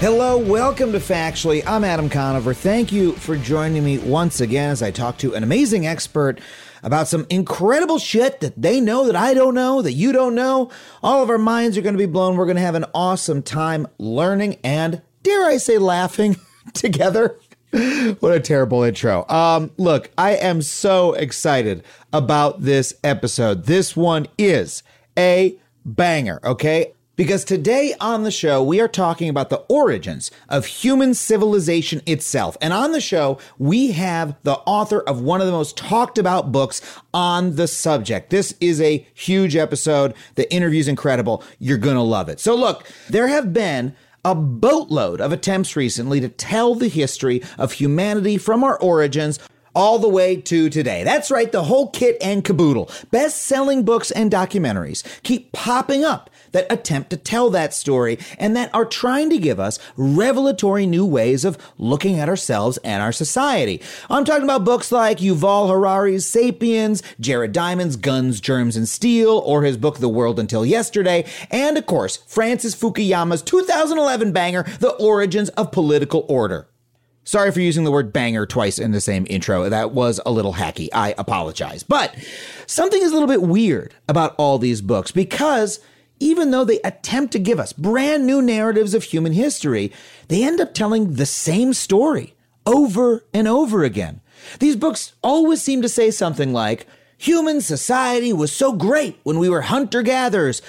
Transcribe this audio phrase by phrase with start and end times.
[0.00, 1.64] Hello, welcome to Factually.
[1.66, 2.54] I'm Adam Conover.
[2.54, 6.40] Thank you for joining me once again as I talk to an amazing expert
[6.84, 10.70] about some incredible shit that they know that I don't know, that you don't know.
[11.02, 12.36] All of our minds are going to be blown.
[12.36, 16.36] We're going to have an awesome time learning and, dare I say, laughing
[16.74, 17.36] together.
[18.20, 19.28] What a terrible intro.
[19.28, 23.64] Um, look, I am so excited about this episode.
[23.64, 24.84] This one is
[25.18, 26.92] a banger, okay?
[27.18, 32.56] Because today on the show, we are talking about the origins of human civilization itself.
[32.60, 36.52] And on the show, we have the author of one of the most talked about
[36.52, 36.80] books
[37.12, 38.30] on the subject.
[38.30, 40.14] This is a huge episode.
[40.36, 41.42] The interview's incredible.
[41.58, 42.38] You're going to love it.
[42.38, 47.72] So, look, there have been a boatload of attempts recently to tell the history of
[47.72, 49.40] humanity from our origins
[49.78, 51.04] all the way to today.
[51.04, 52.90] That's right, the whole kit and caboodle.
[53.12, 58.56] Best selling books and documentaries keep popping up that attempt to tell that story and
[58.56, 63.12] that are trying to give us revelatory new ways of looking at ourselves and our
[63.12, 63.80] society.
[64.10, 69.62] I'm talking about books like Yuval Harari's Sapiens, Jared Diamond's Guns, Germs, and Steel, or
[69.62, 75.50] his book The World Until Yesterday, and of course, Francis Fukuyama's 2011 banger, The Origins
[75.50, 76.66] of Political Order.
[77.28, 79.68] Sorry for using the word banger twice in the same intro.
[79.68, 80.88] That was a little hacky.
[80.94, 81.82] I apologize.
[81.82, 82.16] But
[82.66, 85.78] something is a little bit weird about all these books because
[86.20, 89.92] even though they attempt to give us brand new narratives of human history,
[90.28, 92.34] they end up telling the same story
[92.64, 94.22] over and over again.
[94.58, 96.86] These books always seem to say something like,
[97.18, 100.62] Human society was so great when we were hunter gatherers.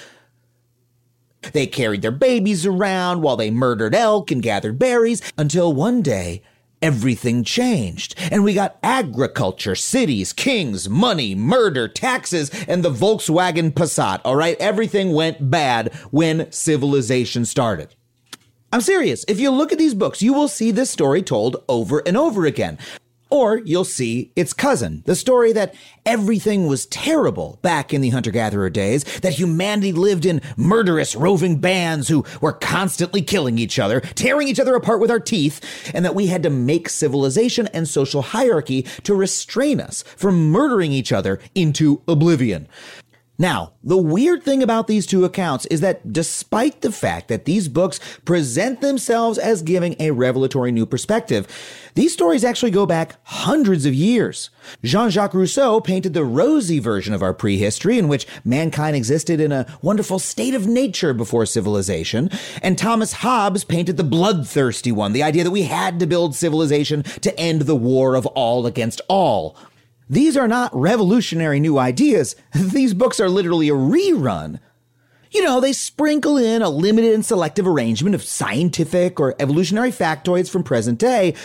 [1.54, 6.42] They carried their babies around while they murdered elk and gathered berries until one day
[6.82, 14.20] everything changed and we got agriculture, cities, kings, money, murder, taxes, and the Volkswagen Passat.
[14.24, 17.94] All right, everything went bad when civilization started.
[18.72, 19.24] I'm serious.
[19.26, 22.46] If you look at these books, you will see this story told over and over
[22.46, 22.78] again.
[23.30, 25.74] Or you'll see its cousin, the story that
[26.04, 31.58] everything was terrible back in the hunter gatherer days, that humanity lived in murderous roving
[31.58, 36.04] bands who were constantly killing each other, tearing each other apart with our teeth, and
[36.04, 41.12] that we had to make civilization and social hierarchy to restrain us from murdering each
[41.12, 42.66] other into oblivion.
[43.40, 47.68] Now, the weird thing about these two accounts is that despite the fact that these
[47.68, 51.48] books present themselves as giving a revelatory new perspective,
[51.94, 54.50] these stories actually go back hundreds of years.
[54.84, 59.52] Jean Jacques Rousseau painted the rosy version of our prehistory, in which mankind existed in
[59.52, 62.28] a wonderful state of nature before civilization,
[62.62, 67.04] and Thomas Hobbes painted the bloodthirsty one, the idea that we had to build civilization
[67.22, 69.56] to end the war of all against all.
[70.10, 72.34] These are not revolutionary new ideas.
[72.52, 74.58] These books are literally a rerun.
[75.30, 80.50] You know, they sprinkle in a limited and selective arrangement of scientific or evolutionary factoids
[80.50, 81.36] from present day,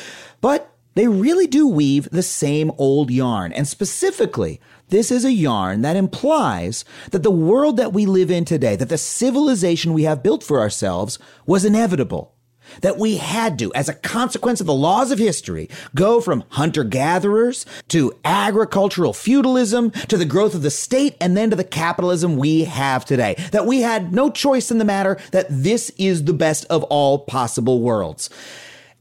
[0.42, 3.54] but they really do weave the same old yarn.
[3.54, 4.60] And specifically,
[4.90, 8.90] this is a yarn that implies that the world that we live in today, that
[8.90, 12.35] the civilization we have built for ourselves, was inevitable
[12.82, 16.84] that we had to, as a consequence of the laws of history, go from hunter
[16.84, 22.38] gatherers to agricultural feudalism to the growth of the state and then to the capitalism
[22.38, 23.36] we have today.
[23.52, 27.20] That we had no choice in the matter, that this is the best of all
[27.20, 28.30] possible worlds.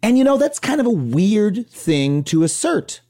[0.03, 3.01] And you know, that's kind of a weird thing to assert,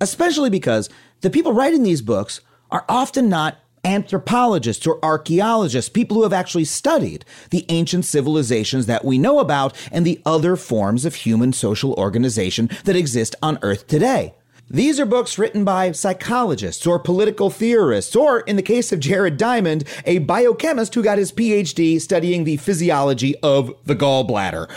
[0.00, 0.88] especially because
[1.20, 2.40] the people writing these books
[2.70, 9.04] are often not anthropologists or archaeologists, people who have actually studied the ancient civilizations that
[9.04, 13.86] we know about and the other forms of human social organization that exist on Earth
[13.86, 14.34] today.
[14.70, 19.38] These are books written by psychologists or political theorists, or in the case of Jared
[19.38, 24.68] Diamond, a biochemist who got his PhD studying the physiology of the gallbladder.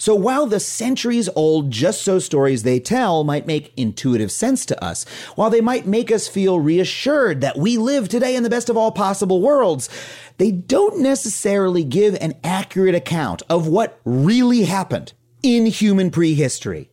[0.00, 4.82] So while the centuries old just so stories they tell might make intuitive sense to
[4.82, 5.04] us,
[5.34, 8.76] while they might make us feel reassured that we live today in the best of
[8.76, 9.88] all possible worlds,
[10.36, 15.12] they don't necessarily give an accurate account of what really happened
[15.42, 16.90] in human prehistory.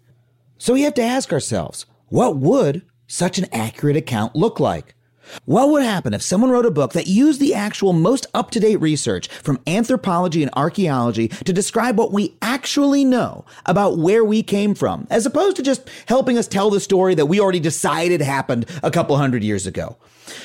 [0.58, 4.96] So we have to ask ourselves, what would such an accurate account look like?
[5.46, 8.60] What would happen if someone wrote a book that used the actual most up to
[8.60, 14.44] date research from anthropology and archaeology to describe what we actually know about where we
[14.44, 18.22] came from, as opposed to just helping us tell the story that we already decided
[18.22, 19.98] happened a couple hundred years ago?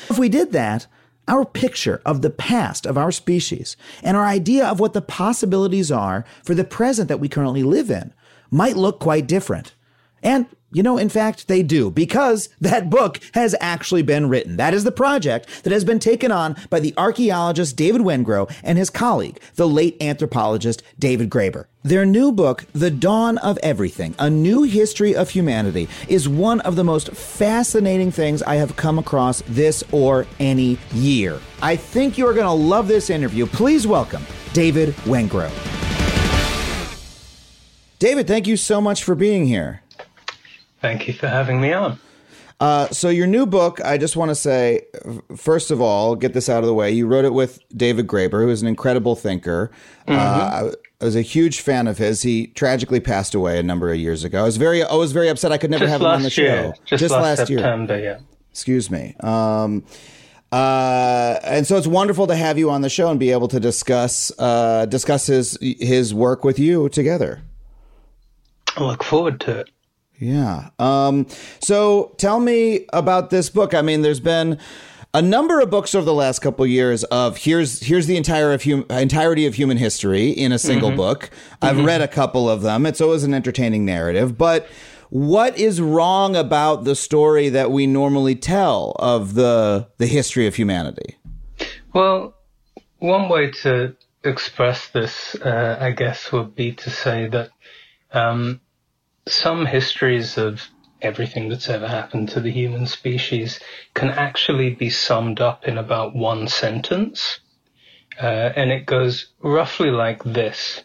[0.08, 0.86] If we did that,
[1.28, 5.92] our picture of the past of our species and our idea of what the possibilities
[5.92, 8.12] are for the present that we currently live in
[8.50, 9.74] might look quite different.
[10.22, 14.56] And you know, in fact, they do because that book has actually been written.
[14.56, 18.78] That is the project that has been taken on by the archaeologist David Wengrow and
[18.78, 21.64] his colleague, the late anthropologist David Graeber.
[21.82, 26.76] Their new book, The Dawn of Everything, A New History of Humanity, is one of
[26.76, 31.40] the most fascinating things I have come across this or any year.
[31.62, 33.46] I think you are going to love this interview.
[33.46, 35.50] Please welcome David Wengrow.
[37.98, 39.82] David, thank you so much for being here.
[40.80, 41.98] Thank you for having me on.
[42.60, 44.82] Uh, so your new book, I just want to say,
[45.34, 46.90] first of all, get this out of the way.
[46.90, 49.70] You wrote it with David Graeber, who is an incredible thinker.
[50.06, 50.68] Uh, mm-hmm.
[50.68, 52.20] Uh, I was a huge fan of his.
[52.20, 54.40] He tragically passed away a number of years ago.
[54.40, 56.28] I was very, I was very upset I could never just have him on the
[56.28, 56.42] show.
[56.42, 56.74] Year.
[56.84, 58.18] Just, just last, last September, year.
[58.18, 58.24] yeah.
[58.50, 59.16] Excuse me.
[59.20, 59.84] Um,
[60.52, 63.60] uh, and so it's wonderful to have you on the show and be able to
[63.60, 67.42] discuss uh, discuss his his work with you together.
[68.76, 69.70] I look forward to it.
[70.20, 70.68] Yeah.
[70.78, 71.26] Um,
[71.60, 73.74] so tell me about this book.
[73.74, 74.58] I mean, there's been
[75.14, 78.52] a number of books over the last couple of years of here's here's the entire
[78.52, 80.98] of hum, entirety of human history in a single mm-hmm.
[80.98, 81.30] book.
[81.62, 81.86] I've mm-hmm.
[81.86, 82.86] read a couple of them.
[82.86, 84.68] It's always an entertaining narrative, but
[85.08, 90.54] what is wrong about the story that we normally tell of the the history of
[90.54, 91.16] humanity?
[91.92, 92.34] Well,
[92.98, 97.50] one way to express this, uh, I guess, would be to say that
[98.12, 98.60] um,
[99.28, 100.68] some histories of
[101.02, 103.60] everything that's ever happened to the human species
[103.94, 107.40] can actually be summed up in about one sentence.
[108.20, 110.82] Uh, and it goes roughly like this.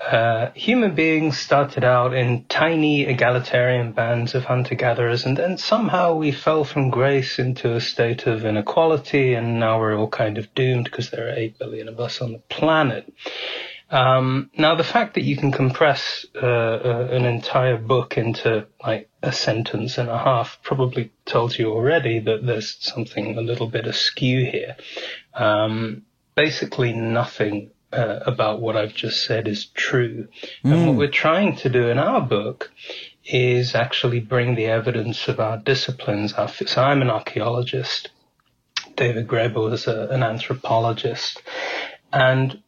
[0.00, 6.30] Uh, human beings started out in tiny egalitarian bands of hunter-gatherers, and then somehow we
[6.30, 10.84] fell from grace into a state of inequality, and now we're all kind of doomed
[10.84, 13.10] because there are 8 billion of us on the planet.
[13.88, 19.08] Um, now, the fact that you can compress uh, uh, an entire book into like
[19.22, 23.86] a sentence and a half probably tells you already that there's something a little bit
[23.86, 24.76] askew here.
[25.34, 26.02] Um,
[26.34, 30.28] basically, nothing uh, about what I've just said is true.
[30.64, 30.72] Mm.
[30.72, 30.98] And what hmm.
[30.98, 32.72] we're trying to do in our book
[33.24, 36.32] is actually bring the evidence of our disciplines.
[36.32, 38.10] Our, so I'm an archaeologist.
[38.96, 41.42] David Graeber was a, an anthropologist.
[42.12, 42.62] And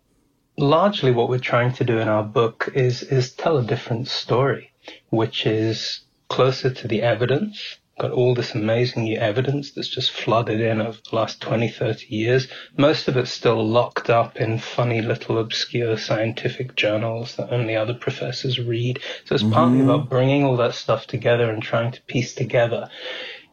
[0.59, 4.73] largely what we're trying to do in our book is is tell a different story,
[5.11, 7.79] which is closer to the evidence.
[8.01, 12.07] Got all this amazing new evidence that's just flooded in over the last 20, 30
[12.15, 12.47] years.
[12.77, 17.95] Most of it's still locked up in funny little obscure scientific journals that only other
[17.95, 19.01] professors read.
[19.25, 19.53] So it's mm-hmm.
[19.53, 22.89] partly about bringing all that stuff together and trying to piece together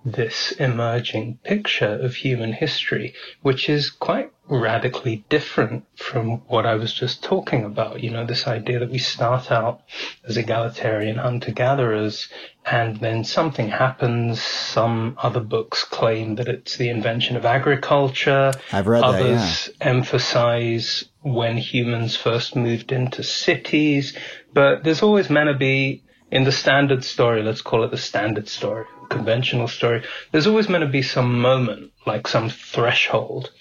[0.06, 6.94] this emerging picture of human history, which is quite radically different from what I was
[6.94, 8.04] just talking about.
[8.04, 9.82] You know, this idea that we start out
[10.24, 12.30] as egalitarian hunter gatherers
[12.64, 14.42] and then something happens.
[14.42, 18.54] Some other books claim that it's the invention of agriculture.
[18.72, 19.88] I've read Others that, yeah.
[19.88, 24.16] emphasize when humans first moved into cities.
[24.54, 28.48] But there's always meant to be in the standard story, let's call it the standard
[28.48, 33.52] story, conventional story, there's always meant to be some moment, like some threshold,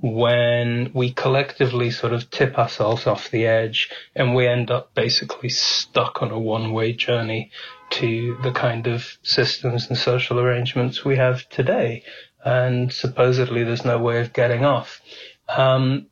[0.00, 5.48] when we collectively sort of tip ourselves off the edge and we end up basically
[5.48, 7.50] stuck on a one way journey
[7.90, 12.02] to the kind of systems and social arrangements we have today.
[12.44, 15.00] And supposedly there's no way of getting off.
[15.48, 16.06] Um,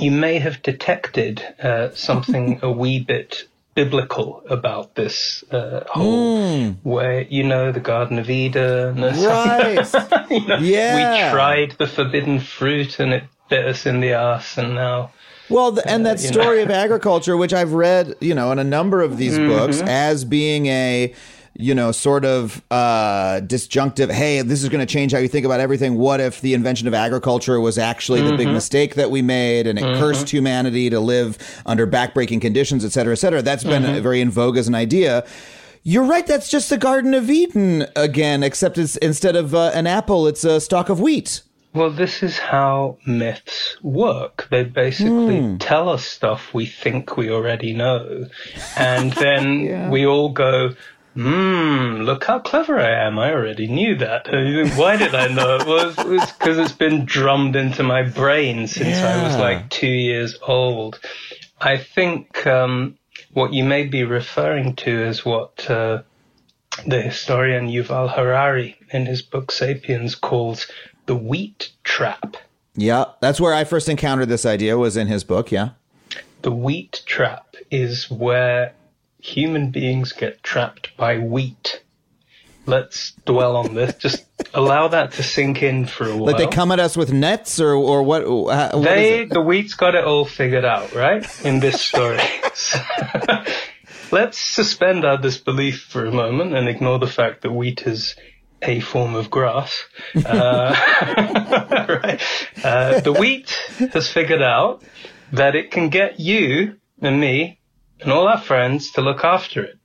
[0.00, 3.44] you may have detected uh, something a wee bit
[3.76, 6.76] biblical about this uh, whole mm.
[6.82, 9.02] where you know the Garden of Eden.
[9.02, 9.86] Right.
[10.30, 11.28] you know, yeah.
[11.28, 15.12] We tried the forbidden fruit and it bit us in the ass, and now.
[15.48, 16.64] Well, the, and that uh, story know.
[16.64, 19.48] of agriculture, which I've read, you know, in a number of these mm-hmm.
[19.48, 21.14] books, as being a
[21.58, 25.46] you know, sort of uh, disjunctive, hey, this is going to change how you think
[25.46, 25.96] about everything.
[25.96, 29.78] What if the invention of agriculture was actually the big mistake that we made and
[29.78, 33.42] it cursed humanity to live under backbreaking conditions, et cetera, et cetera?
[33.42, 35.26] That's been uh, very in vogue as an idea.
[35.82, 36.26] You're right.
[36.26, 40.44] That's just the Garden of Eden again, except it's instead of uh, an apple, it's
[40.44, 41.42] a stalk of wheat.
[41.76, 44.48] Well, this is how myths work.
[44.50, 48.26] They basically tell us stuff we think we already know.
[48.78, 50.74] And then we all go,
[51.16, 53.18] hmm, look how clever I am.
[53.18, 54.28] I already knew that.
[54.28, 55.66] And you think, Why did I know it?
[55.66, 60.38] Well, it's because it's been drummed into my brain since I was like two years
[60.46, 61.00] old.
[61.60, 62.98] I think um,
[63.32, 66.02] what you may be referring to is what uh,
[66.86, 70.66] the historian Yuval Harari in his book Sapiens calls
[71.06, 72.36] the wheat trap.
[72.74, 74.76] Yeah, that's where I first encountered this idea.
[74.76, 75.50] Was in his book.
[75.50, 75.70] Yeah.
[76.42, 78.72] The wheat trap is where
[79.26, 81.82] human beings get trapped by wheat.
[82.64, 83.94] Let's dwell on this.
[83.94, 86.32] Just allow that to sink in for a while.
[86.32, 88.22] Like they come at us with nets, or or what?
[88.22, 91.24] uh, what They, the wheat's got it all figured out, right?
[91.44, 92.18] In this story.
[92.54, 92.78] So,
[94.12, 98.14] Let's suspend our disbelief for a moment and ignore the fact that wheat is
[98.62, 99.84] a form of grass.
[100.14, 100.74] Uh,
[102.02, 102.22] right?
[102.62, 103.50] Uh, the wheat
[103.92, 104.84] has figured out
[105.32, 107.55] that it can get you and me
[108.00, 109.78] and all our friends to look after it.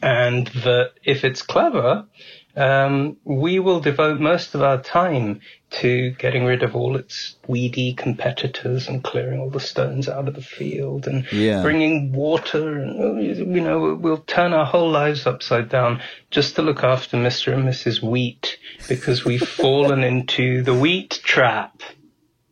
[0.00, 2.06] And that if it's clever,
[2.54, 7.94] um, we will devote most of our time to getting rid of all its weedy
[7.94, 11.62] competitors and clearing all the stones out of the field and Yeah.
[11.62, 16.82] bringing water and you know we'll turn our whole lives upside down just to look
[16.84, 17.52] after Mr.
[17.52, 18.00] and Mrs.
[18.02, 18.56] Wheat
[18.88, 21.82] because we've fallen into the wheat trap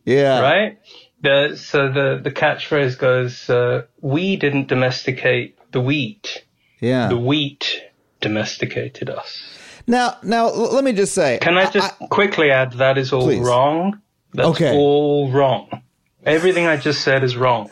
[0.04, 0.40] Yeah.
[0.40, 0.78] right?
[1.26, 6.44] The, so the, the catchphrase goes, uh, we didn't domesticate the wheat.
[6.78, 7.08] Yeah.
[7.08, 7.82] The wheat
[8.20, 9.40] domesticated us.
[9.88, 11.38] Now, now, let me just say.
[11.42, 13.40] Can I just quickly add that is all Please.
[13.40, 14.00] wrong?
[14.34, 14.72] That's Okay.
[14.72, 15.82] all wrong.
[16.24, 17.70] Everything I just said is wrong.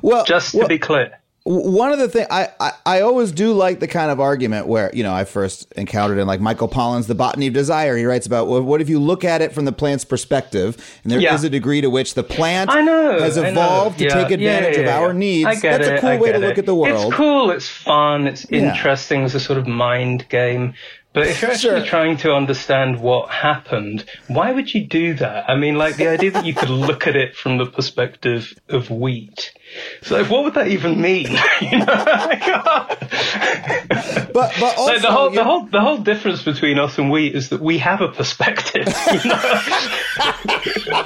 [0.00, 1.18] well, Just to well, be clear.
[1.50, 4.90] One of the things I, I I always do like the kind of argument where
[4.92, 7.96] you know I first encountered in like Michael Pollan's The Botany of Desire.
[7.96, 11.10] He writes about well, what if you look at it from the plant's perspective, and
[11.10, 11.46] there is Yeah.
[11.46, 13.18] a degree to which the plant know.
[13.18, 15.46] has evolved to Yeah, take advantage yeah, of our needs.
[15.46, 17.06] I get That's it, a cool way to get look at the world.
[17.06, 17.50] It's cool.
[17.50, 18.26] It's fun.
[18.26, 19.22] It's interesting.
[19.24, 20.74] It's a sort of mind game.
[21.18, 21.86] But if you're actually Sure.
[21.86, 25.50] trying to understand what happened, why would you do that?
[25.50, 28.88] I mean, like the idea that you could look at it from the perspective of
[28.88, 29.52] wheat.
[30.02, 31.26] So, like, what would that even mean?
[31.60, 31.86] you know,
[34.32, 37.34] But but also like, the whole the whole the whole difference between us and wheat
[37.34, 38.86] is that we have a perspective.
[39.12, 39.38] You know?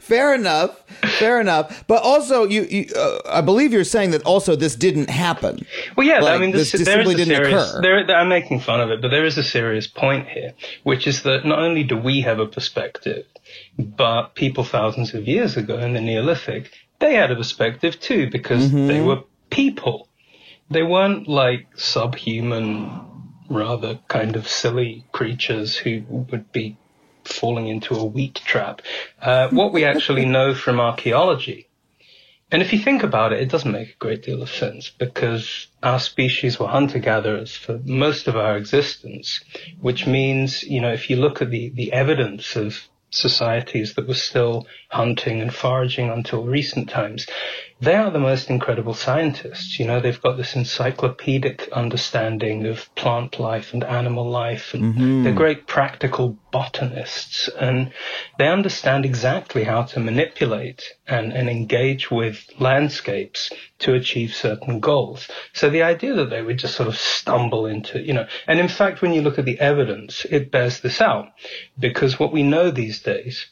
[0.00, 0.83] fair enough,
[1.18, 1.84] fair enough.
[1.86, 5.64] But also you, you uh, I believe you're saying that also this didn't happen.
[5.96, 7.70] Well, yeah, Like, I mean, this this, there is simply a didn't serious.
[7.70, 7.82] occur.
[8.06, 10.52] There, I'm making fun of it, but there is a serious point here,
[10.82, 13.26] which is that not only do we have a perspective,
[13.78, 18.64] but people thousands of years ago in the Neolithic, they had a perspective too because
[18.68, 18.86] Mm-hmm.
[18.86, 20.08] they were people.
[20.70, 23.00] They weren't like subhuman,
[23.50, 26.76] rather kind of silly creatures who would be
[27.26, 28.82] falling into a wheat trap.
[29.20, 31.68] Uh, what we actually know from archaeology
[32.54, 35.66] and if you think about it, it doesn't make a great deal of sense because
[35.82, 39.40] our species were hunter gatherers for most of our existence,
[39.80, 42.78] which means, you know, if you look at the, the evidence of
[43.10, 47.26] societies that were still hunting and foraging until recent times,
[47.80, 49.78] they are the most incredible scientists.
[49.78, 55.24] You know, they've got this encyclopedic understanding of plant life and animal life, and mm-hmm.
[55.24, 57.92] they're great practical botanists, and
[58.38, 63.50] they understand exactly how to manipulate and, and engage with landscapes
[63.80, 65.28] to achieve certain goals.
[65.52, 68.68] So the idea that they would just sort of stumble into, you know, and in
[68.68, 71.26] fact, when you look at the evidence, it bears this out,
[71.78, 73.46] because what we know these days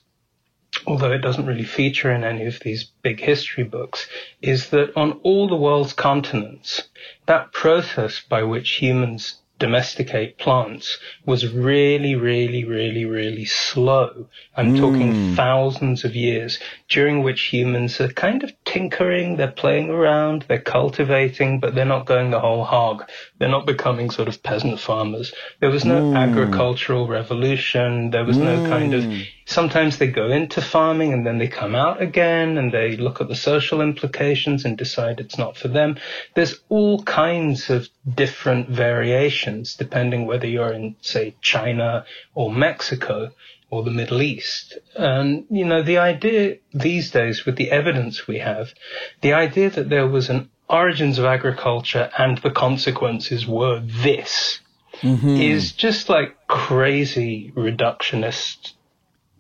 [0.87, 4.09] although it doesn't really feature in any of these big history books,
[4.41, 6.83] is that on all the world's continents,
[7.27, 14.27] that process by which humans domesticate plants was really, really, really, really slow.
[14.57, 15.35] I'm talking hmm.
[15.37, 16.59] thousands of years
[16.93, 22.05] during which humans are kind of tinkering, they're playing around, they're cultivating, but they're not
[22.05, 23.09] going the whole hog.
[23.39, 25.33] They're not becoming sort of peasant farmers.
[25.61, 26.17] There was no hmm.
[26.17, 28.11] agricultural revolution.
[28.11, 29.21] There was no kind of, hmm.
[29.47, 33.29] sometimes they go into farming and then they come out again and they look at
[33.29, 35.97] the social implications and decide it's not for them.
[36.35, 43.33] There's all kinds of different variations depending whether you're in, say, China or Mexico
[43.73, 44.77] or the Middle East.
[44.95, 48.75] And, you know, the idea these days with the evidence we have,
[49.23, 54.61] the idea that there was an origins of agriculture and the consequences were this
[55.03, 58.75] is just like crazy reductionist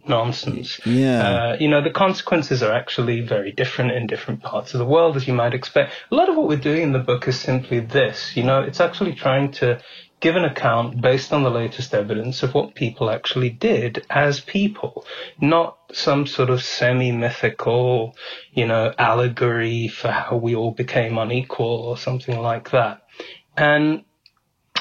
[0.09, 0.81] nonsense.
[0.87, 1.29] Yeah.
[1.29, 5.17] Uh, you know, the consequences are actually very different in different parts of the world,
[5.17, 5.93] as you might expect.
[6.11, 8.35] A lot of what we're doing in the book is simply this.
[8.35, 9.81] You know, it's actually trying to
[10.23, 15.05] give an account based on the latest evidence of what people actually did as people,
[15.41, 18.17] not some sort of semi-mythical,
[18.55, 23.03] you know, allegory for how we all became unequal or something like that.
[23.57, 24.05] And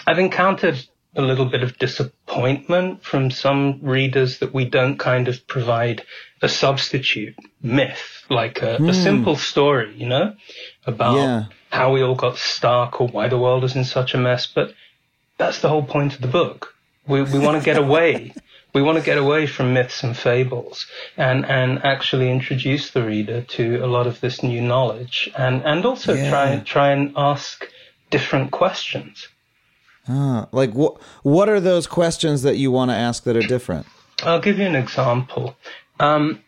[0.06, 0.80] I've encountered
[1.16, 6.04] a little bit of disappointment from some readers that we don't kind of provide
[6.44, 8.92] a substitute myth, like a, a hmm.
[8.92, 10.36] simple story, you know,
[10.86, 11.46] about Yeah.
[11.72, 14.46] how we all got stuck or why the world is in such a mess.
[14.46, 14.74] But
[15.42, 16.76] that's the whole point of the book.
[17.08, 18.34] We, we want to get away.
[18.74, 23.42] We want to get away from myths and fables and, and actually introduce the reader
[23.58, 26.64] to a lot of this new knowledge and, and also try, Yeah.
[26.64, 27.68] try and ask
[28.12, 29.28] different questions.
[30.08, 31.02] Ah, like what?
[31.24, 33.88] What are those questions that you want to ask that are different?
[34.24, 35.58] I'll give you an example.
[36.00, 36.40] Um,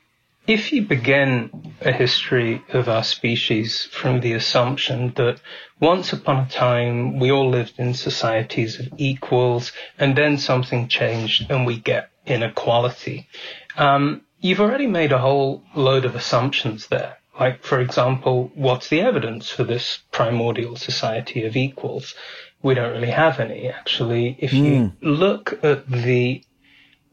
[0.48, 5.42] if you begin a history of our species from the assumption that
[5.84, 11.52] once upon a time we all lived in societies of equals and then something changed
[11.52, 13.28] and we get inequality,
[13.76, 17.18] um, you've already made a whole load of assumptions there.
[17.38, 22.16] Like, for example, what's the evidence for this primordial society of equals?
[22.62, 24.38] We don't really have any, actually.
[24.40, 26.46] If you look at the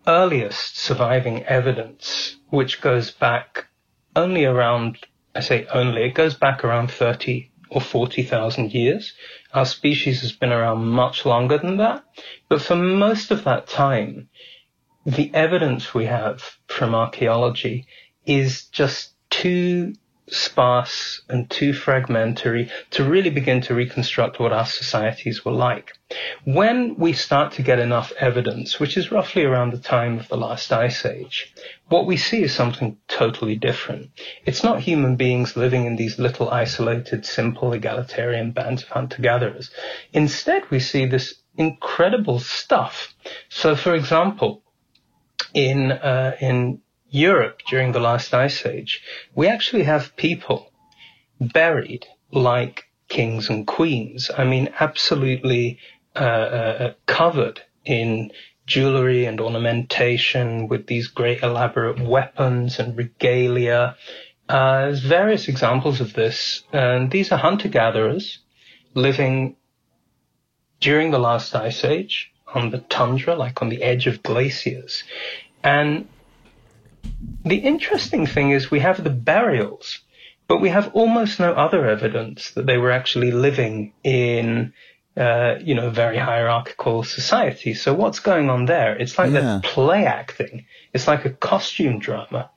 [0.07, 3.67] earliest surviving evidence, which goes back
[4.15, 4.99] only around,
[5.35, 9.15] I say only, it goes back around 30 or 40,000 years.
[9.55, 12.05] Our species has been around much longer than that.
[12.49, 14.29] But for most of that time,
[15.07, 17.87] the evidence we have from archaeology
[18.27, 19.95] is just too
[20.31, 25.93] sparse and too fragmentary to really begin to reconstruct what our societies were like.
[26.45, 30.37] When we start to get enough evidence, which is roughly around the time of the
[30.37, 31.55] last ice age,
[31.89, 34.11] what we see is something totally different.
[34.45, 39.71] It's not human beings living in these little isolated, simple, egalitarian bands of hunter-gatherers.
[40.13, 43.15] Instead, we see this incredible stuff.
[43.49, 44.63] So, for example,
[45.55, 49.03] in uh, in Europe during the last ice age,
[49.35, 50.73] we actually have people
[51.41, 54.31] buried like kings and queens.
[54.37, 55.79] I mean, absolutely
[56.15, 58.31] uh, uh, covered in
[58.67, 63.97] jewelry and ornamentation with these great elaborate weapons and regalia.
[64.49, 66.63] Uh, there's various examples of this.
[66.73, 68.39] And these are hunter-gatherers
[68.95, 69.57] living
[70.81, 75.03] during the last ice age on the tundra, like on the edge of glaciers.
[75.63, 76.09] And
[77.45, 80.01] the interesting thing is we have the burials,
[80.49, 84.73] but we have almost no other evidence that they were actually living in,
[85.17, 87.75] uh, you know, very hierarchical society.
[87.75, 88.97] So what's going on there?
[88.97, 89.41] It's like Yeah.
[89.41, 90.67] they're play acting.
[90.93, 92.51] It's like a costume drama.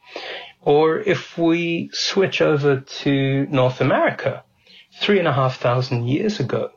[0.61, 4.43] Or if we switch over to North America,
[5.01, 6.71] three and a half thousand years ago,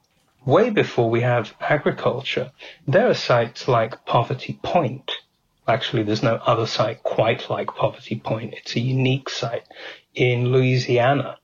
[0.45, 2.51] way before we have agriculture,
[2.87, 5.11] there are sites like Poverty Point.
[5.69, 8.55] Actually, there's no other site quite like Poverty Point.
[8.55, 9.65] It's a unique site
[10.15, 11.39] in Louisiana,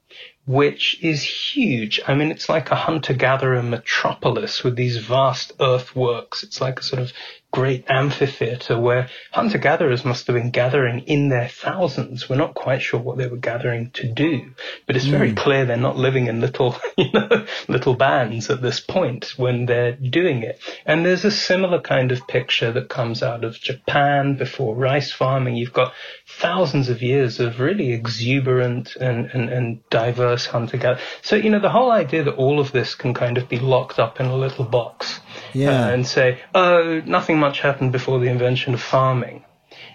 [0.47, 2.01] which is huge.
[2.07, 6.45] I mean, it's like a hunter-gatherer metropolis with these vast earthworks.
[6.45, 7.13] It's like a sort of
[7.53, 12.29] great amphitheater where hunter-gatherers must have been gathering in their thousands.
[12.29, 14.53] We're not quite sure what they were gathering to do,
[14.87, 15.37] but it's very hmm.
[15.37, 19.93] clear they're not living in little, you know, little bands at this point when they're
[19.93, 20.61] doing it.
[20.87, 25.57] And there's a similar kind of picture that comes out of Japan before rice farming.
[25.57, 25.93] You've got
[26.27, 31.03] thousands of years of really exuberant and, and, and diverse hunter-gatherer.
[31.21, 33.99] So, you know, the whole idea that all of this can kind of be locked
[33.99, 35.21] up in a little box
[35.53, 35.87] Yeah.
[35.87, 39.45] uh, and say, oh, nothing much happened before the invention of farming.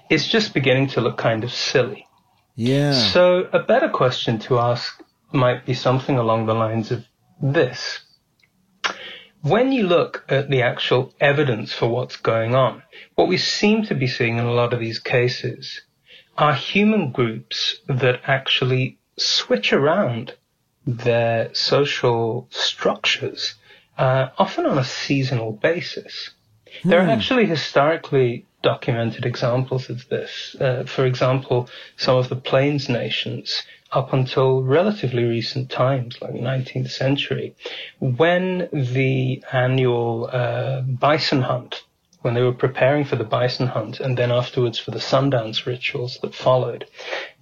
[0.09, 2.07] It's just beginning to look kind of silly.
[2.55, 2.93] Yeah.
[2.93, 7.05] So a better question to ask might be something along the lines of
[7.41, 7.99] this.
[9.41, 12.83] When you look at the actual evidence for what's going on,
[13.15, 15.81] what we seem to be seeing in a lot of these cases
[16.37, 20.33] are human groups that actually switch around
[20.85, 23.55] their social structures,
[23.97, 26.31] uh, often on a seasonal basis.
[26.83, 30.55] There are actually historically documented examples of this.
[30.59, 36.39] Uh, for example, some of the Plains nations, up until relatively recent times, like the
[36.39, 37.55] 19th century,
[37.99, 41.83] when the annual uh, bison hunt
[42.21, 46.19] when they were preparing for the bison hunt and then afterwards for the Sundance rituals
[46.21, 46.85] that followed,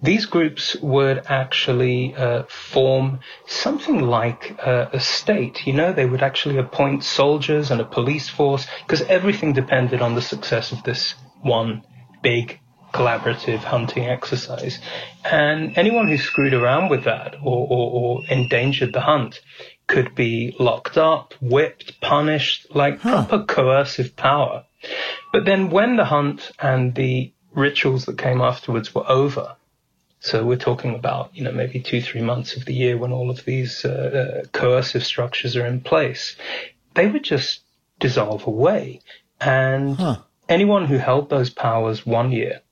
[0.02, 5.66] these groups would actually uh, form something like uh, a state.
[5.66, 10.14] You know, they would actually appoint soldiers and a police force because everything depended on
[10.14, 11.82] the success of this one
[12.22, 12.60] big
[12.92, 14.78] collaborative hunting exercise.
[15.24, 19.40] And anyone who screwed around with that or, or, or endangered the hunt
[19.86, 23.26] could be locked up, whipped, punished, like huh.
[23.26, 24.64] proper coercive power.
[25.32, 29.56] But then when the hunt and the rituals that came afterwards were over,
[30.20, 33.30] so we're talking about, you know, maybe two, three months of the year when all
[33.30, 36.36] of these uh, uh, coercive structures are in place,
[36.94, 37.60] they would just
[38.00, 39.00] dissolve away.
[39.40, 40.18] And huh.
[40.48, 42.62] anyone who held those powers one year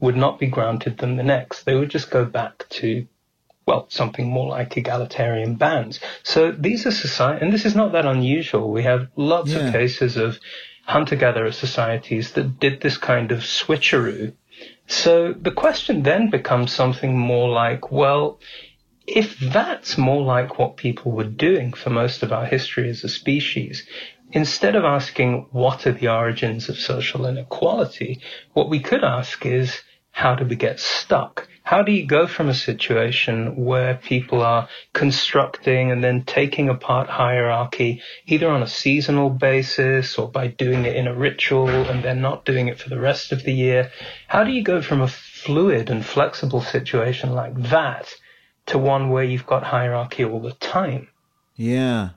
[0.00, 1.64] would not be granted them the next.
[1.64, 3.06] They would just go back to
[3.66, 6.00] well, something more like egalitarian bands.
[6.22, 8.70] So these are society, and this is not that unusual.
[8.70, 9.66] We have lots yeah.
[9.66, 10.38] of cases of
[10.84, 14.34] hunter-gatherer societies that did this kind of switcheroo.
[14.88, 18.40] So the question then becomes something more like, well,
[19.06, 23.08] if that's more like what people were doing for most of our history as a
[23.08, 23.86] species,
[24.32, 28.20] instead of asking what are the origins of social inequality,
[28.52, 31.48] what we could ask is, how do we get stuck?
[31.72, 37.08] How do you go from a situation where people are constructing and then taking apart
[37.08, 42.20] hierarchy, either on a seasonal basis or by doing it in a ritual and then
[42.20, 43.90] not doing it for the rest of the year?
[44.28, 48.12] How do you go from a fluid and flexible situation like that
[48.66, 51.08] to one where you've got hierarchy all the time?
[51.56, 52.10] Yeah.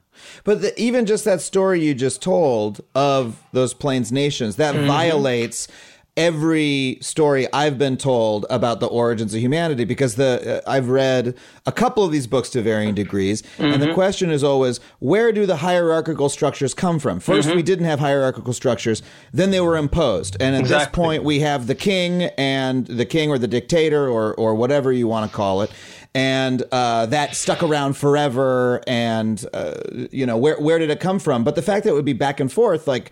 [0.43, 4.87] But the, even just that story you just told of those Plains nations, that mm-hmm.
[4.87, 5.69] violates
[6.17, 11.36] every story I've been told about the origins of humanity because the uh, I've read
[11.65, 13.65] a couple of these books to varying degrees mm-hmm.
[13.65, 13.95] and the mm-hmm.
[13.95, 17.56] question is always where do the hierarchical structures come from 1st mm-hmm.
[17.58, 20.86] we didn't have hierarchical structures then they were imposed and at exactly.
[20.86, 24.93] this point we have the king and the king or the dictator or or whatever
[24.93, 25.71] you want to call it
[26.13, 29.73] and uh, that stuck around forever and uh,
[30.12, 32.13] you know where where did it come from but the fact that it would be
[32.13, 33.12] back and forth like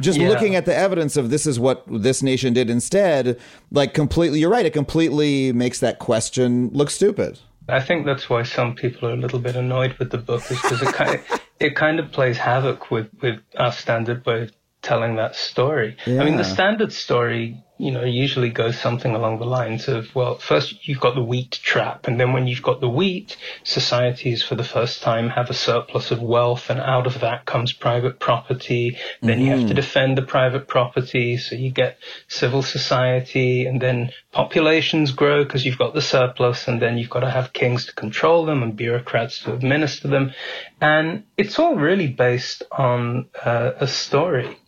[0.00, 0.28] just yeah.
[0.28, 3.38] looking at the evidence of this is what this nation did instead,
[3.70, 4.66] like completely, you're right.
[4.66, 7.38] It completely makes that question look stupid.
[7.68, 10.60] I think that's why some people are a little bit annoyed with the book, is
[10.60, 14.52] because it kind of, it kind of plays havoc with with our standard way of
[14.82, 15.96] telling that story.
[16.06, 16.20] Yeah.
[16.20, 20.38] I mean, the standard story you know, usually goes something along the lines of, well,
[20.38, 24.54] first you've got the wheat trap, and then when you've got the wheat, societies for
[24.54, 28.96] the first time have a surplus of wealth, and out of that comes private property.
[29.20, 29.40] Then mm-hmm.
[29.40, 29.74] you have to mm-hmm.
[29.74, 35.78] defend the private property, so you get civil society, and then populations grow because you've
[35.78, 39.40] got the surplus, and then you've got to have kings to control them and bureaucrats
[39.40, 40.32] to administer them.
[40.80, 44.58] And it's all really based on uh, a story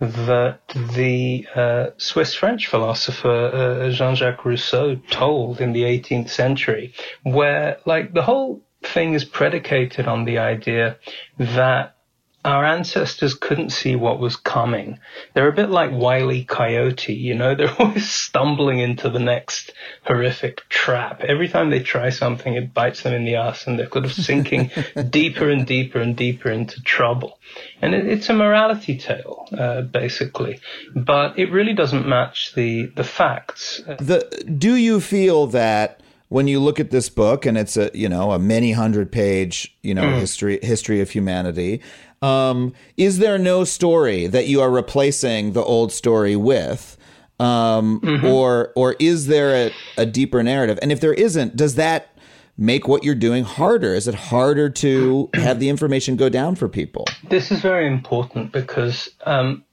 [0.00, 6.94] that the uh, Swiss French philosopher uh, Jean Jacques Rousseau told in the 18th century,
[7.22, 10.98] where like the whole thing is predicated on the idea
[11.38, 11.96] that
[12.44, 15.00] our ancestors couldn't see what was coming.
[15.34, 19.72] They're a bit like Wiley Coyote, you know, they're always stumbling into the next
[20.04, 21.22] horrific trap.
[21.22, 24.12] Every time they try something, it bites them in the ass and they're kind of
[24.12, 24.70] sinking
[25.10, 27.38] deeper and deeper and deeper into trouble.
[27.82, 30.60] And it, it's a morality tale, uh, basically,
[30.94, 33.82] but it really doesn't match the, the facts.
[33.98, 38.08] The, do you feel that when you look at this book and it's a you
[38.08, 40.18] know a many hundred page you know mm.
[40.18, 41.80] history history of humanity
[42.22, 46.96] um, is there no story that you are replacing the old story with?
[47.40, 48.26] Um, mm-hmm.
[48.26, 50.76] or or is there a, a deeper narrative?
[50.82, 52.18] And if there isn't, does that
[52.56, 53.94] make what you're doing harder?
[53.94, 57.04] Is it harder to have the information go down for people?
[57.28, 59.64] This is very important because um,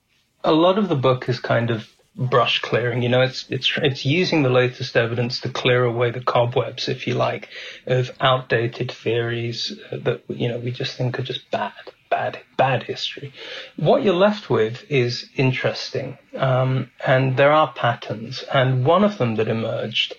[0.43, 3.01] a lot of the book is kind of brush clearing.
[3.01, 7.07] You know, it's it's it's using the latest evidence to clear away the cobwebs, if
[7.07, 7.49] you like,
[7.85, 11.73] of outdated theories that you know we just think are just bad
[12.09, 13.33] bad, bad history.
[13.75, 18.43] What you're left with is interesting, um, and there are patterns.
[18.53, 20.15] And one of them that emerged,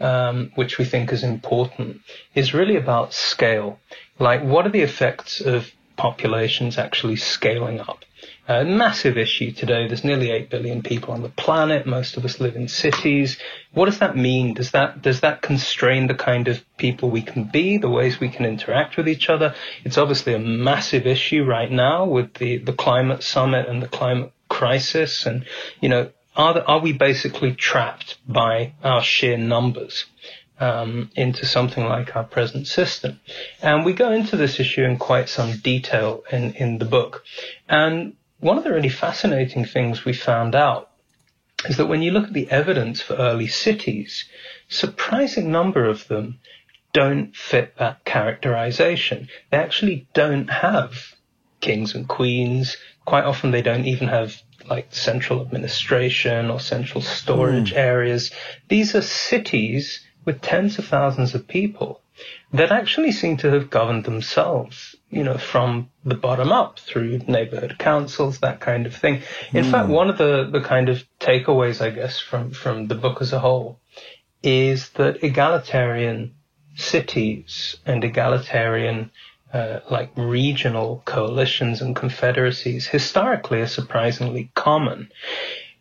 [0.00, 2.02] um, which we think is important,
[2.34, 3.80] is really about scale.
[4.18, 8.04] Like, what are the effects of populations actually scaling up?
[8.50, 9.86] A massive issue today.
[9.86, 11.86] There's nearly 8 billion people on the planet.
[11.86, 13.38] Most of us live in cities.
[13.74, 14.54] What does that mean?
[14.54, 18.28] Does that, does that constrain the kind of people we can be, the ways we
[18.28, 19.54] can interact with each other?
[19.84, 24.32] It's obviously a massive issue right now with the, the climate summit and the climate
[24.48, 25.26] crisis.
[25.26, 25.46] And,
[25.80, 30.06] you know, are, the, are we basically trapped by our sheer numbers?
[30.58, 33.18] Um, into something like our present system.
[33.62, 37.24] And we go into this issue in quite some detail in, in the book.
[37.66, 40.90] And one of the really fascinating things we found out
[41.68, 44.24] is that when you look at the evidence for early cities,
[44.68, 46.38] surprising number of them
[46.92, 49.28] don't fit that characterization.
[49.50, 51.14] They actually don't have
[51.60, 52.76] kings and queens.
[53.04, 57.78] Quite often they don't even have like central administration or central storage hmm.
[57.78, 58.30] areas.
[58.68, 62.00] These are cities with tens of thousands of people
[62.52, 67.76] that actually seem to have governed themselves, you know, from the bottom up through neighborhood
[67.78, 69.22] councils, that kind of thing.
[69.52, 73.20] In fact, one of the, the kind of takeaways, I guess, from, from the book
[73.20, 73.80] as a whole
[74.42, 76.34] is that egalitarian
[76.76, 79.10] cities and egalitarian
[79.52, 85.10] uh, like regional coalitions and confederacies historically are surprisingly common,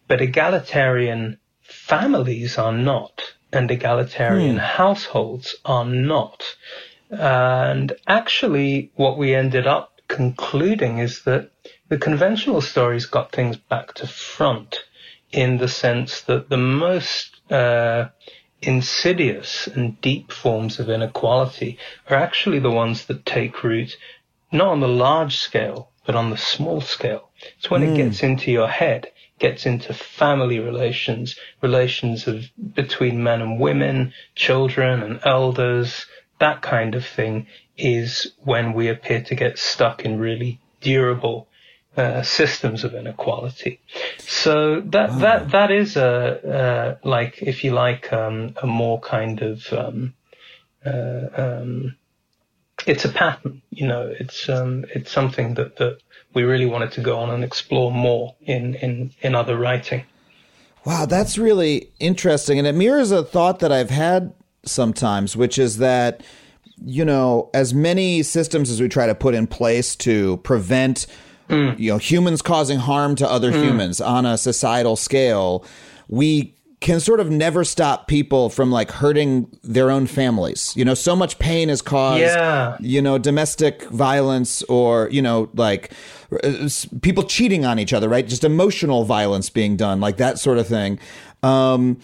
[0.08, 3.22] but egalitarian families are not,
[3.54, 6.44] and egalitarian households are not.
[7.10, 11.52] And actually, what we ended up concluding is that
[11.88, 14.80] the conventional stories got things back to front
[15.32, 18.10] in the sense that the most uh,
[18.62, 21.78] insidious and deep forms of inequality
[22.10, 23.96] are actually the ones that take root
[24.52, 27.30] not on the large scale, but on the small scale.
[27.58, 33.42] It's when it gets into your head, gets into family relations, relations of between men
[33.42, 36.08] and women, children and elders,
[36.40, 37.48] that kind of thing
[37.78, 41.48] is when we appear to get stuck in really durable
[41.98, 43.82] uh, systems of inequality.
[44.20, 49.42] So that that that is a uh, like if you like um, a more kind
[49.42, 50.14] of um,
[50.86, 51.96] uh, um,
[52.86, 53.62] it's a pattern.
[53.72, 56.00] You know, it's um, it's something that that
[56.34, 60.06] we really wanted to go on and explore more in in in other writing.
[60.86, 62.58] Wow, that's really interesting.
[62.58, 64.34] And it mirrors a thought that I've had
[64.66, 66.22] sometimes, which is that,
[66.86, 71.08] you know, as many systems as we try to put in place to prevent,
[71.50, 75.66] you know, humans causing harm to other humans on a societal scale,
[76.08, 80.72] we can sort of never stop people from like hurting their own families.
[80.78, 82.78] You know, so much pain is caused, Yeah.
[82.80, 85.92] you know, domestic violence or, you know, like
[86.44, 86.70] uh,
[87.02, 88.26] people cheating on each other, right?
[88.26, 91.00] Just emotional violence being done, like that sort of thing.
[91.44, 92.00] Um,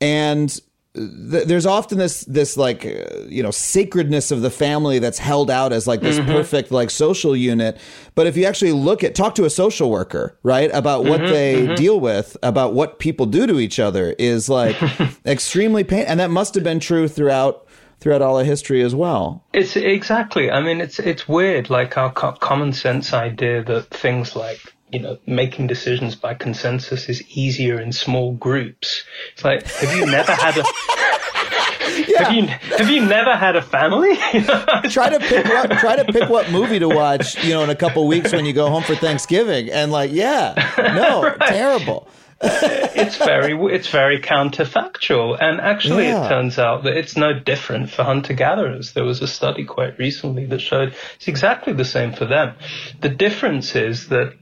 [0.00, 0.56] and
[0.94, 5.50] th- there's often this this like uh, you know sacredness of the family that's held
[5.50, 6.30] out as like this mm-hmm.
[6.30, 7.78] perfect like social unit.
[8.14, 11.32] But if you actually look at talk to a social worker right about what mm-hmm,
[11.32, 11.74] they mm-hmm.
[11.74, 14.76] deal with about what people do to each other is like
[15.26, 17.66] extremely pain and that must have been true throughout
[18.02, 19.44] throughout all of history as well.
[19.52, 20.50] It's exactly.
[20.50, 25.00] I mean, it's it's weird, like our co- common sense idea that things like you
[25.00, 29.04] know making decisions by consensus is easier in small groups.
[29.32, 30.62] It's like, have you never had a
[32.18, 34.16] have you have you never had a family?
[34.90, 37.74] try to pick what try to pick what movie to watch you know in a
[37.76, 39.70] couple weeks when you go home for thanksgiving.
[39.70, 42.08] And like yeah no terrible.
[42.44, 45.38] It's very it's very counterfactual.
[45.40, 46.24] And actually Yeah.
[46.26, 49.98] it turns out that it's no different for hunter gatherers there was a study quite
[49.98, 52.54] recently that showed it's exactly the same for them.
[53.00, 54.34] The difference is that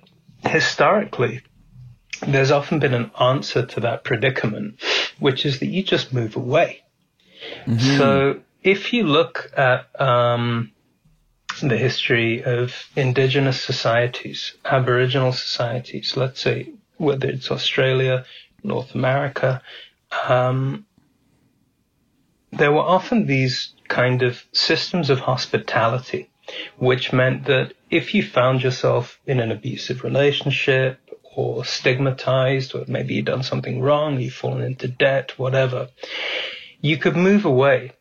[0.45, 1.43] historically
[2.27, 4.81] there's often been an answer to that predicament
[5.19, 6.83] which is that you just move away.
[7.97, 10.73] So if you look at um,
[11.63, 18.25] the history of indigenous societies, Aboriginal societies, let's say whether it's Australia,
[18.63, 19.63] North America,
[20.29, 20.87] um,
[22.53, 26.30] there were often these kind of systems of hospitality,
[26.79, 30.99] which meant that if you found yourself in an abusive relationship
[31.37, 35.89] or stigmatized, or maybe you'd done something wrong, you've fallen into debt, whatever,
[36.81, 37.93] you could move away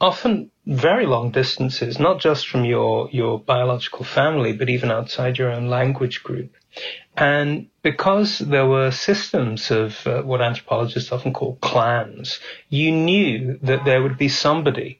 [0.00, 5.50] often very long distances, not just from your, your biological family, but even outside your
[5.50, 6.54] own language group.
[7.16, 13.84] And because there were systems of uh, what anthropologists often call clans, you knew that
[13.84, 14.97] there would be somebody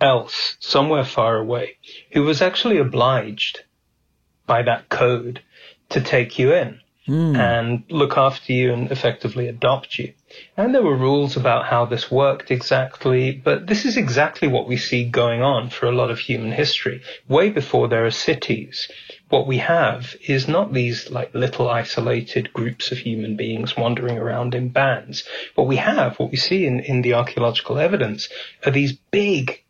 [0.00, 1.76] else somewhere far away
[2.12, 3.60] who was actually obliged
[4.46, 5.42] by that code
[5.90, 7.34] to take you in hmm.
[7.34, 10.12] and look after you and effectively adopt you.
[10.56, 14.76] And there were rules about how this worked exactly, but this is exactly what we
[14.76, 17.02] see going on for a lot of human history.
[17.26, 18.88] Way before there are cities,
[19.30, 24.54] what we have is not these like little isolated groups of human beings wandering around
[24.54, 25.24] in bands.
[25.54, 28.28] What we have, what we see in, in the archaeological evidence,
[28.66, 29.62] are these big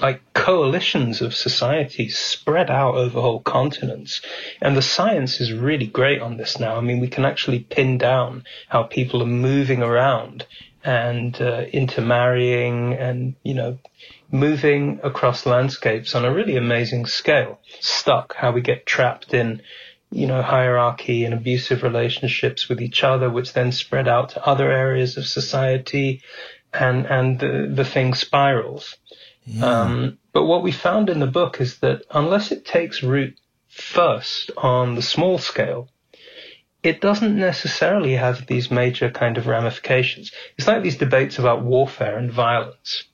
[0.00, 4.20] like coalitions of societies spread out over whole continents.
[4.60, 6.76] And the science is really great on this now.
[6.76, 10.46] I mean, we can actually pin down how people are moving around
[10.84, 13.78] and uh, intermarrying and, you know,
[14.30, 17.58] moving across landscapes on a really amazing scale.
[17.80, 19.62] Stuck, how we get trapped in
[20.10, 24.70] you know, hierarchy and abusive relationships with each other, which then spread out to other
[24.70, 26.22] areas of society
[26.72, 28.96] and, and the, the thing spirals.
[29.62, 34.50] Um, but what we found in the book is that unless it takes root first
[34.56, 35.88] on the small scale,
[36.82, 40.32] it doesn't necessarily have these major kind of ramifications.
[40.56, 43.04] It's like these debates about warfare and violence.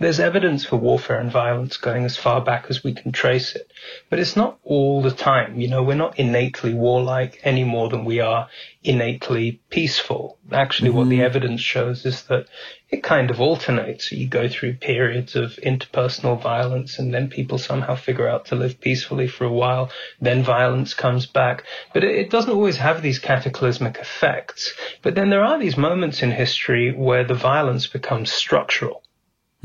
[0.00, 3.70] There's evidence for warfare and violence going as far back as we can trace it,
[4.10, 5.60] but it's not all the time.
[5.60, 8.48] You know, we're not innately warlike any more than we are
[8.82, 10.36] innately peaceful.
[10.50, 11.26] Actually, what the mm-hmm.
[11.26, 12.48] evidence shows is that
[12.90, 14.10] it kind of alternates.
[14.10, 18.80] You go through periods of interpersonal violence and then people somehow figure out to live
[18.80, 19.90] peacefully for a while.
[20.20, 21.62] Then violence comes back.
[21.92, 24.74] But it, it doesn't always have these cataclysmic effects.
[25.02, 29.03] But then there are these moments in history where the violence becomes structural.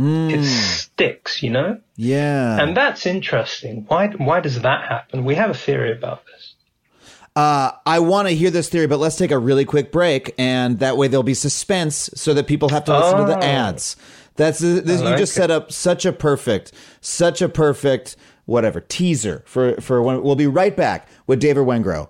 [0.01, 1.77] It sticks, you know?
[1.97, 2.61] Yeah.
[2.61, 3.83] And that's interesting.
[3.89, 5.25] Why, why does that happen?
[5.25, 6.53] We have a theory about this.
[7.35, 10.79] Uh, I want to hear this theory, but let's take a really quick break, and
[10.79, 13.41] that way there'll be suspense, so that people have to listen to the Oh.
[13.41, 13.95] ads.
[14.35, 15.35] That's this, you just it.
[15.35, 20.47] set up such a perfect, such a perfect whatever teaser for for when we'll be
[20.47, 22.09] right back with David Wengrow.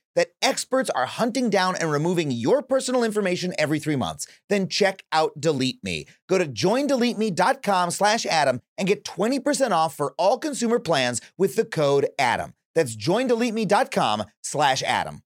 [0.15, 5.03] that experts are hunting down and removing your personal information every three months, then check
[5.11, 6.05] out Delete Me.
[6.27, 11.65] Go to joindeleteme.com slash Adam and get 20% off for all consumer plans with the
[11.65, 12.53] code ADAM.
[12.75, 15.21] That's joindeleteme.com slash Adam.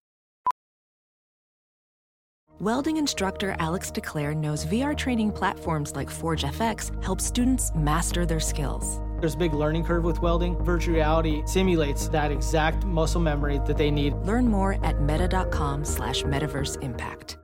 [2.62, 8.40] Welding instructor Alex DeClaire knows VR training platforms like Forge FX help students master their
[8.40, 9.02] skills.
[9.26, 10.56] There's a big learning curve with welding.
[10.64, 14.14] Virtual reality simulates that exact muscle memory that they need.
[14.18, 17.40] Learn more at meta.com slash metaverse impact.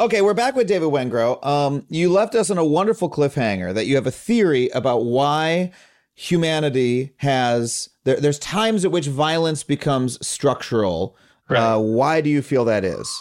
[0.00, 1.44] Okay, we're back with David Wengrow.
[1.44, 5.72] Um, you left us on a wonderful cliffhanger that you have a theory about why
[6.14, 7.88] humanity has.
[8.04, 11.16] There, there's times at which violence becomes structural.
[11.48, 13.12] Uh, why do you feel that is?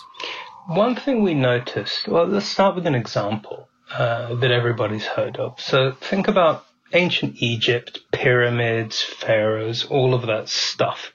[0.70, 5.60] One thing we noticed, well, let's start with an example uh, that everybody's heard of.
[5.60, 11.12] So think about ancient Egypt, pyramids, pharaohs, all of that stuff.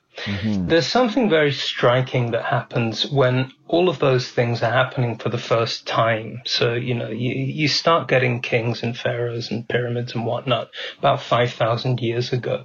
[0.68, 5.38] There's something very striking that happens when all of those things are happening for the
[5.38, 6.42] first time.
[6.46, 11.22] So, you know, you, you start getting kings and pharaohs and pyramids and whatnot about
[11.22, 12.64] 5,000 years ago.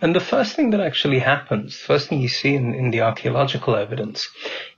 [0.00, 3.02] And the first thing that actually happens, the first thing you see in, in the
[3.02, 4.28] archaeological evidence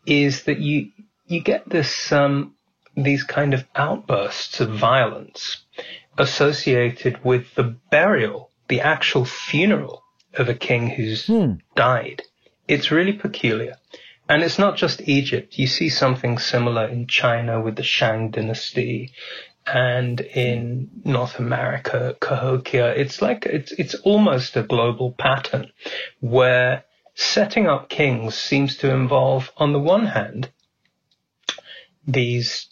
[0.07, 0.91] is that you,
[1.33, 2.55] you get this, um,
[2.97, 5.65] these kind of outbursts of violence
[6.19, 10.03] associated with the burial, the actual funeral
[10.35, 11.27] of a king who's
[11.75, 12.23] died.
[12.69, 13.77] It's really peculiar.
[14.29, 15.59] And it's not just Egypt.
[15.59, 19.13] You see something similar in China with the Shang dynasty
[19.67, 22.91] and in North America, Cahokia.
[22.91, 25.73] It's like, it's, it's almost a global pattern
[26.21, 26.85] where
[27.15, 30.51] setting up kings seems to involve, on the one hand,
[32.07, 32.69] these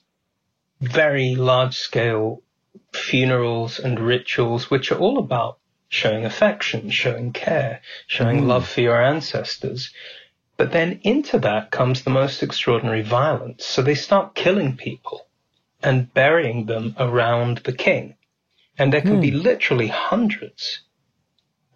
[0.80, 2.42] very large scale
[2.92, 5.58] funerals and rituals, which are all about
[5.88, 8.46] showing affection, showing care, showing mm.
[8.46, 9.92] love for your ancestors.
[10.56, 13.64] But then into that comes the most extraordinary violence.
[13.64, 15.26] So they start killing people
[15.82, 18.14] and burying them around the king.
[18.78, 19.40] And there can be hmm.
[19.40, 20.80] literally hundreds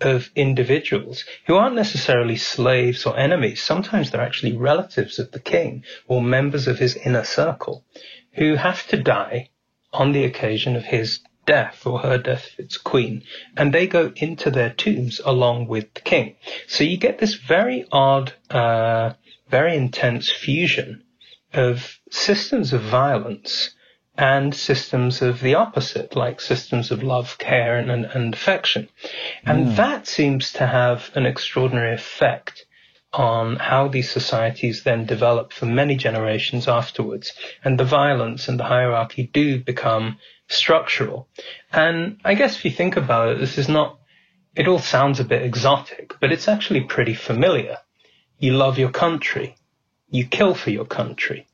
[0.04, 3.62] of individuals who aren't necessarily slaves or enemies.
[3.62, 7.84] Sometimes they're actually relatives of the king or members of his inner circle
[8.34, 9.50] who have to die
[9.92, 13.22] on the occasion of his death or her death if it's queen.
[13.56, 16.36] And they go into their tombs along with the king.
[16.66, 19.14] So you get this very odd, uh,
[19.48, 21.04] very intense fusion
[21.52, 23.70] of systems of violence
[24.16, 28.88] and systems of the opposite, like systems of love, care, and, and, and affection.
[29.44, 29.74] And hmm.
[29.74, 32.66] that seems to have an extraordinary effect
[33.12, 37.32] on how these societies then develop for many generations afterwards.
[37.64, 41.28] And the violence and the hierarchy do become structural.
[41.72, 43.98] And I guess if you think about it, this is not,
[44.54, 47.78] it all sounds a bit exotic, but it's actually pretty familiar.
[48.38, 49.56] You love your country.
[50.10, 51.46] You kill for your country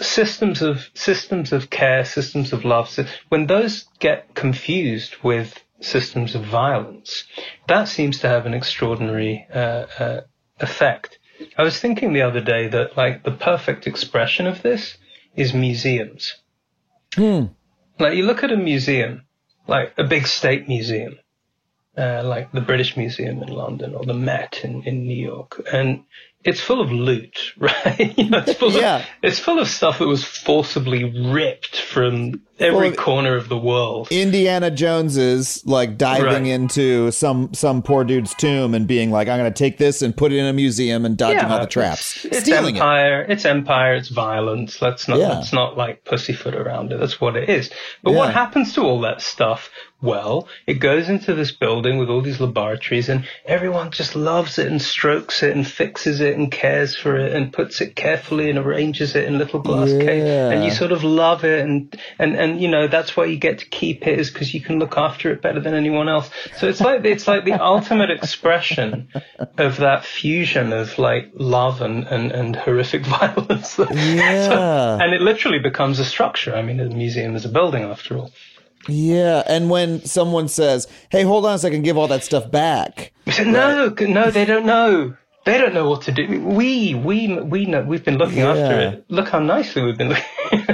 [0.00, 2.98] systems of systems of care, systems of love,
[3.28, 7.24] when those get confused with systems of violence,
[7.68, 10.20] that seems to have an extraordinary uh, uh,
[10.60, 11.18] effect.
[11.58, 14.96] I was thinking the other day that like the perfect expression of this
[15.34, 16.34] is museums.
[17.98, 19.22] Like you look at a museum,
[19.66, 21.18] like a big state museum,
[21.96, 26.04] uh, like the British Museum in London or the Met in, in New York, and
[26.44, 28.16] it's full of loot, right?
[28.18, 28.98] you know, it's full Yeah.
[28.98, 34.08] of it's full of stuff that was forcibly ripped from every corner of the world.
[34.10, 36.46] Indiana Jones is like diving Right.
[36.46, 40.16] into some some poor dude's tomb and being like, I'm going to take this and
[40.16, 42.78] put it in a museum and dodging all the traps, It's, it's stealing it.
[42.78, 43.22] empire.
[43.28, 43.94] It's empire.
[43.94, 44.80] It's violence.
[44.82, 45.28] Let's not Yeah.
[45.28, 46.98] let's not like pussyfoot around it.
[47.00, 47.70] That's what it is.
[48.02, 49.70] But what happens to all that stuff?
[50.02, 54.66] Well, it goes into this building with all these laboratories, and everyone just loves it
[54.66, 58.58] and strokes it and fixes it and cares for it and puts it carefully and
[58.58, 60.24] arranges it in little glass case.
[60.24, 63.60] And you sort of love it, and and and you know that's why you get
[63.60, 66.28] to keep it is because you can look after it better than anyone else.
[66.58, 69.08] So it's like it's like the ultimate expression
[69.56, 73.78] of that fusion of like love and and, and horrific violence.
[73.78, 74.98] Yeah.
[75.00, 76.56] and it literally becomes a structure.
[76.56, 78.32] I mean, a museum is a building after all.
[78.88, 83.12] Yeah, and when someone says, "Hey, hold on a second, give all that stuff back,"
[83.26, 85.16] We said, no, no, they don't know.
[85.44, 86.40] They don't know what to do.
[86.40, 87.82] We, we, we know.
[87.82, 89.04] We've been looking after it.
[89.08, 90.24] Look how nicely we've been looking.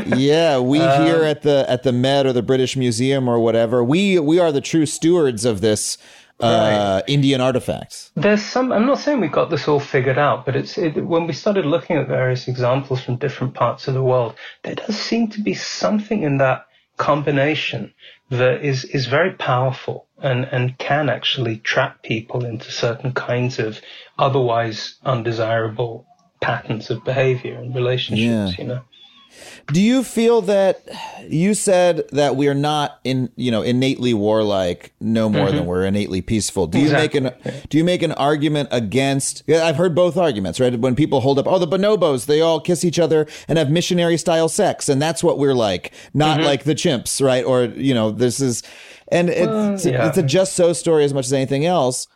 [0.19, 3.83] yeah, we Um, here at the at the Met or the British Museum or whatever,
[3.83, 5.97] we we are the true stewards of this
[6.41, 8.11] uh, Indian artifacts.
[8.15, 8.73] There's some.
[8.73, 11.65] I'm not saying we got this all figured out, but it's it, when we started
[11.65, 14.35] looking at various examples from different parts of the world,
[14.65, 16.67] there does seem to be something in that
[16.99, 17.95] combination
[18.31, 23.81] that is is very powerful and and can actually trap people into certain kinds of
[24.19, 26.07] otherwise undesirable
[26.41, 28.59] patterns of behavior and relationships.
[28.59, 28.63] Yeah.
[28.63, 28.83] You know.
[29.73, 30.89] Do you feel that
[31.27, 35.67] you said that we are not in you know innately warlike no more than mm-hmm.
[35.67, 36.67] we're innately peaceful?
[36.67, 37.33] Do you make an
[37.69, 39.49] do you make an argument against?
[39.51, 40.79] I've heard both arguments, right?
[40.79, 44.17] When people hold up, oh, the bonobos, they all kiss each other and have missionary
[44.17, 46.47] style sex, and that's what we're like, not mm-hmm.
[46.47, 47.45] like the chimps, right?
[47.45, 48.63] Or you know, this is,
[49.09, 50.09] and uh, it's yeah.
[50.09, 52.09] it's a just so story as much as anything else.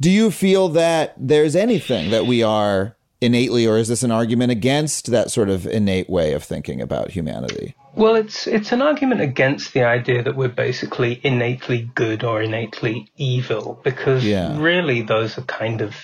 [0.00, 4.52] Do you feel that there's anything that we are innately, or is this an argument
[4.52, 7.74] against that sort of innate way of thinking about humanity?
[7.94, 13.10] Well, it's it's an argument against the idea that we're basically innately good or innately
[13.16, 14.58] evil, because Yeah.
[14.60, 15.94] really those are kind of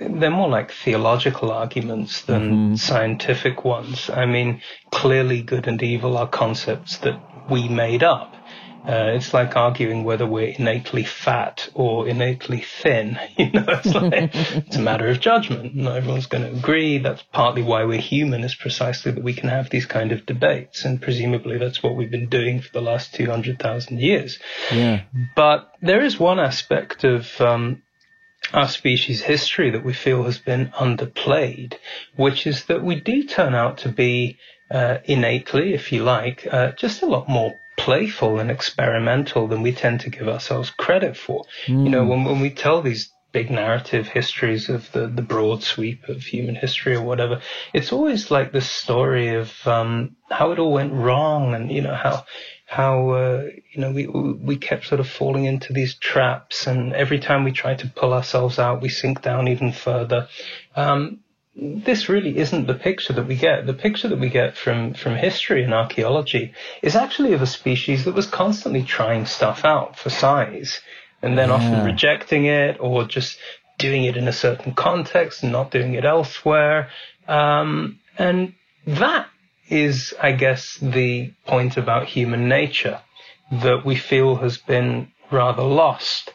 [0.00, 2.74] they're more like theological arguments than mm-hmm.
[2.76, 4.08] scientific ones.
[4.08, 7.20] I mean, clearly good and evil are concepts that
[7.50, 8.34] we made up.
[8.86, 13.18] Uh, it's like arguing whether we're innately fat or innately thin.
[13.38, 15.74] You know, it's like it's a matter of judgment.
[15.74, 16.98] Not everyone's going to agree.
[16.98, 20.84] That's partly why we're human, is precisely that we can have these kind of debates,
[20.84, 24.38] and presumably that's what we've been doing for the last two hundred thousand years.
[24.70, 25.02] Yeah.
[25.34, 27.82] But there is one aspect of um,
[28.52, 31.74] our species history that we feel has been underplayed,
[32.16, 34.38] which is that we do turn out to be
[34.70, 39.72] uh, innately, if you like, uh, just a lot more playful and experimental than we
[39.72, 41.44] tend to give ourselves credit for.
[41.84, 46.08] You know, when, when we tell these big narrative histories of the, the broad sweep
[46.08, 47.40] of human history or whatever,
[47.72, 51.94] it's always like this story of um, how it all went wrong and, you know,
[51.94, 52.24] how
[52.72, 57.20] how uh, you know we we kept sort of falling into these traps, and every
[57.20, 60.26] time we try to pull ourselves out, we sink down even further.
[60.74, 61.21] Um,
[61.54, 63.66] this really isn't the picture that we get.
[63.66, 68.04] The picture that we get from from history and archaeology is actually of a species
[68.04, 70.80] that was constantly trying stuff out for size,
[71.20, 73.38] and then often rejecting it or just
[73.78, 76.88] doing it in a certain context and not doing it elsewhere.
[77.28, 78.54] Um, and
[78.86, 79.28] that
[79.68, 83.00] is, I guess, the point about human nature
[83.50, 86.32] that we feel has been rather lost.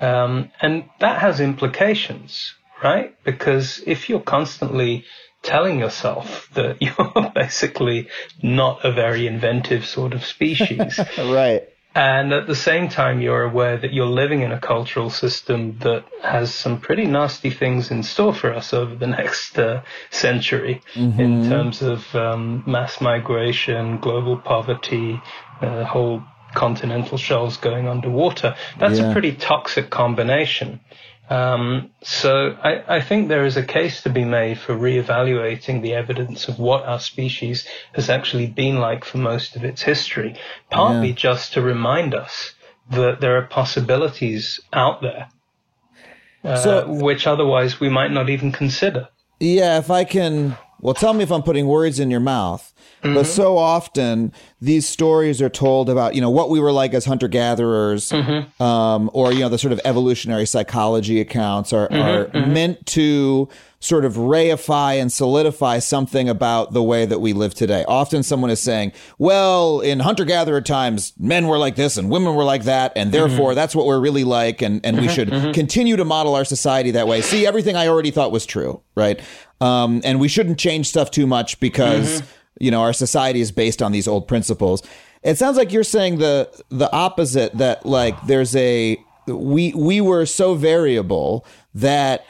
[0.00, 3.14] Um, and that has implications, right?
[3.24, 5.04] Because if you're constantly
[5.42, 8.08] telling yourself that you're basically
[8.42, 11.62] not a very inventive sort of species, right.
[11.94, 16.04] and at the same time, you're aware that you're living in a cultural system that
[16.22, 21.20] has some pretty nasty things in store for us over the next uh, century Mm-hmm.
[21.20, 25.20] in terms of um, mass migration, global poverty,
[25.60, 26.22] uh, whole
[26.54, 28.54] continental shelves going underwater.
[28.78, 29.10] That's Yeah.
[29.10, 30.80] a pretty toxic combination.
[31.30, 35.94] Um, so I, I think there is a case to be made for reevaluating the
[35.94, 40.34] evidence of what our species has actually been like for most of its history,
[40.70, 41.14] partly Yeah.
[41.14, 42.54] just to remind us
[42.90, 45.28] that there are possibilities out there,
[46.44, 49.06] uh, So- which otherwise we might not even consider.
[49.38, 52.72] Yeah, if I can, well, tell me if I'm putting words in your mouth.
[53.02, 53.24] But mm-hmm.
[53.24, 57.28] so often these stories are told about, you know, what we were like as hunter
[57.28, 58.62] gatherers, mm-hmm.
[58.62, 63.48] um, or, you know, the sort of evolutionary psychology accounts are, mm-hmm, are meant to
[63.82, 67.82] sort of reify and solidify something about the way that we live today.
[67.88, 72.34] Often someone is saying, well, in hunter gatherer times, men were like this and women
[72.34, 72.92] were like that.
[72.94, 73.28] And mm-hmm.
[73.28, 74.60] therefore that's what we're really like.
[74.60, 75.14] And, and we mm-hmm.
[75.14, 75.52] should mm-hmm.
[75.52, 77.22] continue to model our society that way.
[77.22, 79.18] See, everything I already thought was true, right?
[79.62, 82.22] Um, and we shouldn't change stuff too much because,
[82.60, 84.82] you know, our society is based on these old principles.
[85.22, 90.24] It sounds like you're saying the the opposite that like there's a we we were
[90.24, 92.24] so variable that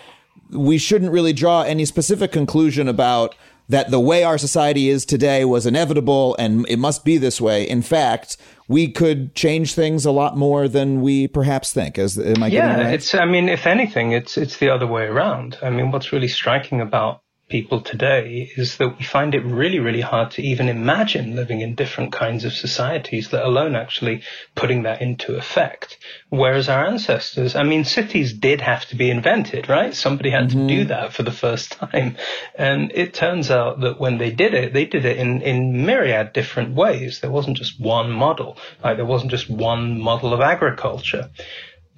[0.52, 3.34] we shouldn't really draw any specific conclusion about
[3.68, 7.62] that the way our society is today was inevitable and it must be this way.
[7.68, 8.36] In fact,
[8.66, 11.96] we could change things a lot more than we perhaps think.
[11.96, 12.94] Is am I Yeah, it right?
[12.94, 13.14] it's.
[13.14, 15.56] I mean, if anything, it's it's the other way around.
[15.62, 20.00] I mean, what's really striking about people today is that we find it really, really
[20.00, 24.22] hard to even imagine living in different kinds of societies, let alone actually
[24.54, 25.98] putting that into effect.
[26.30, 29.92] Whereas our ancestors, I mean, cities did have to be invented, right?
[29.94, 30.88] Somebody had to do mm-hmm.
[30.88, 32.16] that for the first time.
[32.54, 36.32] And it turns out that when they did it, they did it in, in myriad
[36.32, 37.20] different ways.
[37.20, 38.56] There wasn't just one model.
[38.82, 41.30] Like there wasn't just one model of agriculture.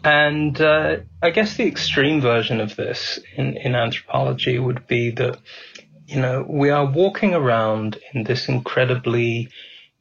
[0.05, 5.39] And uh, I guess the extreme version of this in, in anthropology would be that,
[6.07, 9.49] you know, we are walking around in this incredibly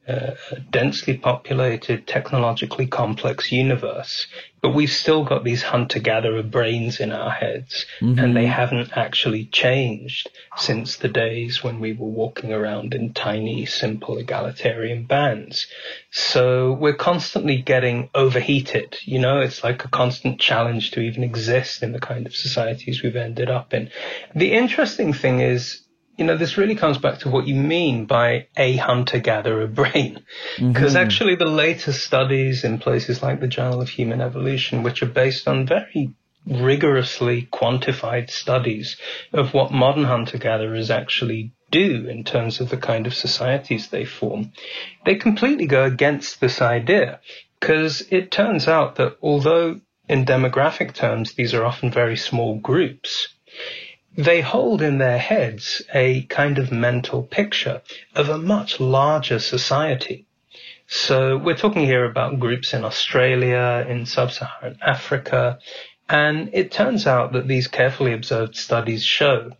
[0.07, 0.31] uh,
[0.71, 4.27] densely populated, technologically complex universe,
[4.61, 7.85] but we've still got these hunter-gatherer brains in our heads,
[8.19, 13.65] and they haven't actually changed since the days when we were walking around in tiny,
[13.65, 15.67] simple, egalitarian bands.
[16.11, 18.97] So we're constantly getting overheated.
[19.03, 23.01] You know, it's like a constant challenge to even exist in the kind of societies
[23.01, 23.89] we've ended up in.
[24.35, 25.83] The interesting thing is,
[26.21, 30.23] you know, this really comes back to what you mean by a hunter-gatherer brain.
[30.57, 30.71] Mm-hmm.
[30.71, 35.07] Because actually the latest studies in places like the Journal of Human Evolution, which are
[35.07, 36.13] based on very
[36.45, 38.97] rigorously quantified studies
[39.33, 44.51] of what modern hunter-gatherers actually do in terms of the kind of societies they form,
[45.05, 47.19] they completely go against this idea.
[47.59, 53.29] Because it turns out that although in demographic terms these are often very small groups,
[54.15, 57.81] they hold in their heads a kind of mental picture
[58.15, 60.25] of a much larger society.
[60.87, 65.59] So we're talking here about groups in Australia, in sub-Saharan Africa,
[66.09, 69.51] and it turns out that these carefully observed studies show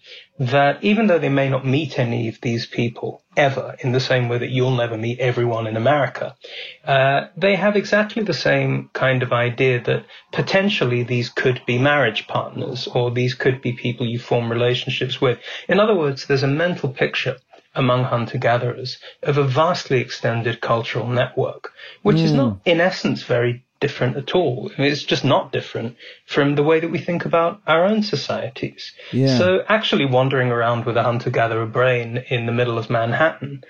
[0.42, 4.28] that even though they may not meet any of these people ever in the same
[4.28, 6.36] way that you'll never meet everyone in America,
[6.84, 12.28] uh, they have exactly the same kind of idea that potentially these could be marriage
[12.28, 15.38] partners or these could be people you form relationships with.
[15.70, 17.38] In other words, there's a mental picture
[17.76, 21.72] among hunter-gatherers of a vastly extended cultural network,
[22.02, 24.72] which is not in essence very different at all.
[24.78, 28.04] I mean, it's just not different from the way that we think about our own
[28.04, 28.94] societies.
[29.12, 29.38] Yeah.
[29.38, 33.64] So actually wandering around with a hunter-gatherer brain in the middle of Manhattan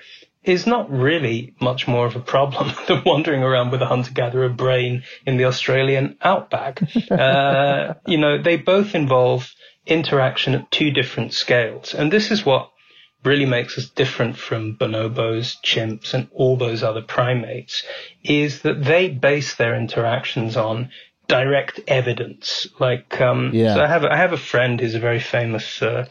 [0.44, 5.04] is not really much more of a problem than wandering around with a hunter-gatherer brain
[5.26, 6.82] in the Australian outback.
[7.12, 9.52] uh, you know, they both involve
[9.86, 11.94] interaction at two different scales.
[11.94, 12.71] And this is what
[13.24, 17.84] really makes us different from bonobos, chimps, and all those other primates
[18.24, 20.90] is that they base their interactions on
[21.28, 22.68] direct evidence.
[22.80, 23.76] Like, um, Yeah.
[23.76, 26.08] so I have, I have a friend who's a very famous, uh,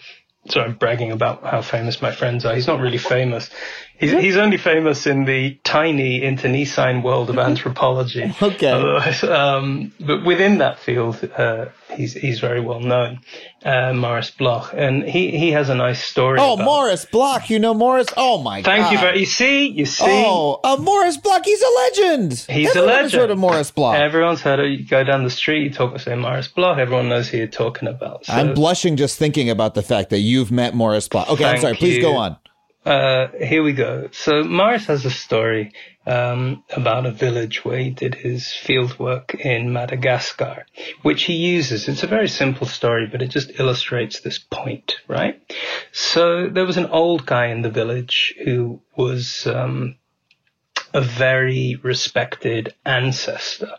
[0.49, 2.55] sorry, I'm bragging about how famous my friends are.
[2.55, 3.51] He's not really famous.
[4.01, 8.35] He's, he's only famous in the tiny internecine world of anthropology.
[8.43, 8.71] Okay.
[9.29, 13.21] Um, but within that field, uh, he's he's very well known,
[13.63, 16.39] uh, Maurice Bloch, and he, he has a nice story.
[16.41, 17.51] Oh, about- Maurice Bloch.
[17.51, 18.07] You know Maurice?
[18.17, 18.71] Oh, my god.
[18.71, 18.93] Thank God.
[18.93, 19.19] you very.
[19.21, 20.05] You see, you see.
[20.07, 21.45] Oh, uh, Maurice Bloch.
[21.45, 22.33] He's a legend.
[22.33, 23.05] He's Everyone a legend.
[23.05, 23.21] legend.
[23.21, 23.97] heard of Maurice Bloch.
[23.97, 24.67] Everyone's heard of.
[24.67, 26.79] You go down the street, you talk, about say Maurice Bloch.
[26.79, 28.25] Everyone knows who you're talking about.
[28.25, 31.29] So, I'm blushing just thinking about the fact that you've met Maurice Bloch.
[31.29, 31.75] Okay, I'm sorry.
[31.75, 32.03] Please you.
[32.03, 32.39] go on.
[32.91, 34.09] Uh, here we go.
[34.11, 35.75] So Maurice has a story
[36.07, 40.67] um, about a village where he did his field work in Madagascar,
[41.03, 41.87] which he uses.
[41.87, 45.41] It's a very simple story, but it just illustrates this point, right?
[45.93, 49.95] So there was an old guy in the village who was um,
[50.93, 53.77] a very respected ancestor.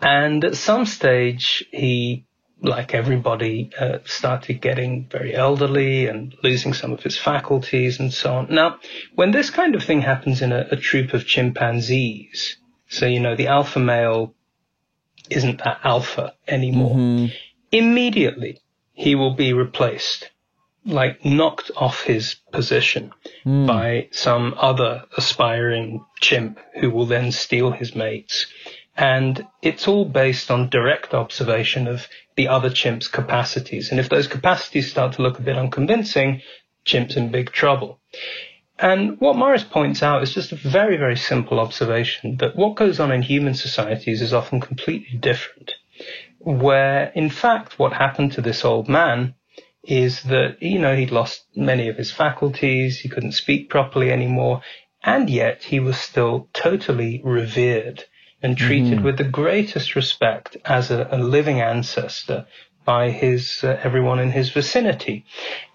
[0.00, 2.24] And at some stage, he,
[2.62, 8.32] like everybody, uh, started getting very elderly and losing some of his faculties and so
[8.34, 8.46] on.
[8.50, 8.78] Now,
[9.14, 12.56] when this kind of thing happens in a, a troop of chimpanzees,
[12.88, 14.34] so, you know, the alpha male
[15.28, 17.30] isn't that alpha anymore,
[17.72, 18.60] immediately
[18.92, 20.30] he will be replaced,
[20.84, 23.12] like knocked off his position
[23.66, 28.46] by some other aspiring chimp who will then steal his mates.
[28.94, 32.06] And it's all based on direct observation of
[32.36, 33.90] the other chimp's capacities.
[33.90, 36.42] And if those capacities start to look a bit unconvincing,
[36.84, 38.00] chimp's in big trouble.
[38.78, 42.98] And what Maurice points out is just a very, very simple observation that what goes
[42.98, 45.72] on in human societies is often completely different.
[46.38, 49.34] Where, in fact, what happened to this old man
[49.84, 54.62] is that, you know, he'd lost many of his faculties, he couldn't speak properly anymore,
[55.04, 58.04] and yet he was still totally revered
[58.42, 62.46] and treated with the greatest respect as a, a living ancestor
[62.84, 65.24] by his uh, everyone in his vicinity.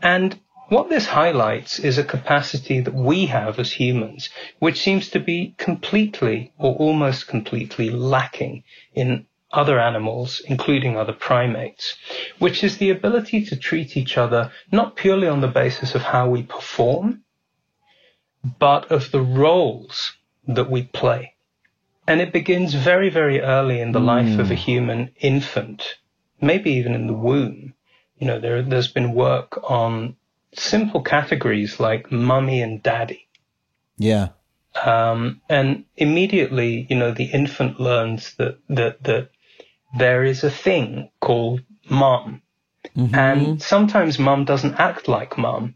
[0.01, 0.39] And
[0.69, 5.55] what this highlights is a capacity that we have as humans, which seems to be
[5.57, 8.63] completely or almost completely lacking
[8.93, 11.95] in other animals, including other primates,
[12.39, 16.27] which is the ability to treat each other not purely on the basis of how
[16.27, 17.23] we perform,
[18.59, 21.33] but of the roles that we play.
[22.07, 24.61] And it begins very, very early in the life of a hmm.
[24.61, 25.95] human infant,
[26.39, 27.73] maybe even in the womb.
[28.17, 30.15] You know, there, there's been work on
[30.53, 33.27] simple categories like mummy and daddy.
[33.97, 34.29] Yeah.
[34.85, 39.29] Um, and immediately, you know, the infant learns that, that, that
[39.97, 42.41] there is a thing called mum.
[42.95, 43.15] Mm-hmm.
[43.15, 45.75] And sometimes mum doesn't act like mum,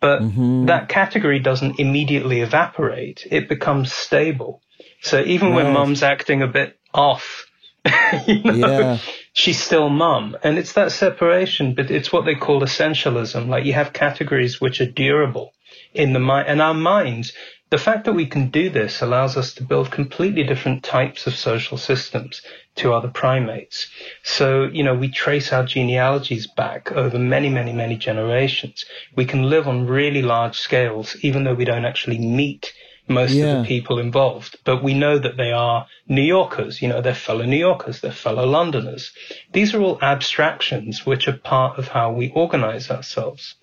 [0.00, 0.66] but mm-hmm.
[0.66, 3.26] that category doesn't immediately evaporate.
[3.30, 4.60] It becomes stable.
[5.04, 7.46] So even when mum's acting a bit off,
[8.26, 8.98] you know, Yeah.
[9.34, 10.36] she's still mum.
[10.42, 13.48] And it's that separation, but it's what they call essentialism.
[13.48, 15.52] Like you have categories which are durable
[15.92, 17.34] in the mind and our minds.
[17.68, 21.34] The fact that we can do this allows us to build completely different types of
[21.34, 22.40] social systems
[22.76, 23.88] to other primates.
[24.22, 28.84] So, you know, we trace our genealogies back over many, many, many generations.
[29.16, 32.72] We can live on really large scales, even though we don't actually meet
[33.08, 33.44] most Yeah.
[33.58, 34.56] of the people involved.
[34.64, 38.12] But we know that they are New Yorkers, you know, they're fellow New Yorkers, they're
[38.12, 39.12] fellow Londoners.
[39.52, 43.54] These are all abstractions which are part of how we organize ourselves.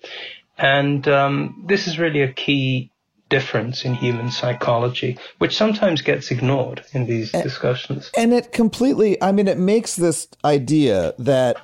[0.58, 2.90] And um, this is really a key
[3.28, 8.10] difference in human psychology, which sometimes gets ignored in these discussions.
[8.16, 11.56] And it completely, I mean, it makes this idea that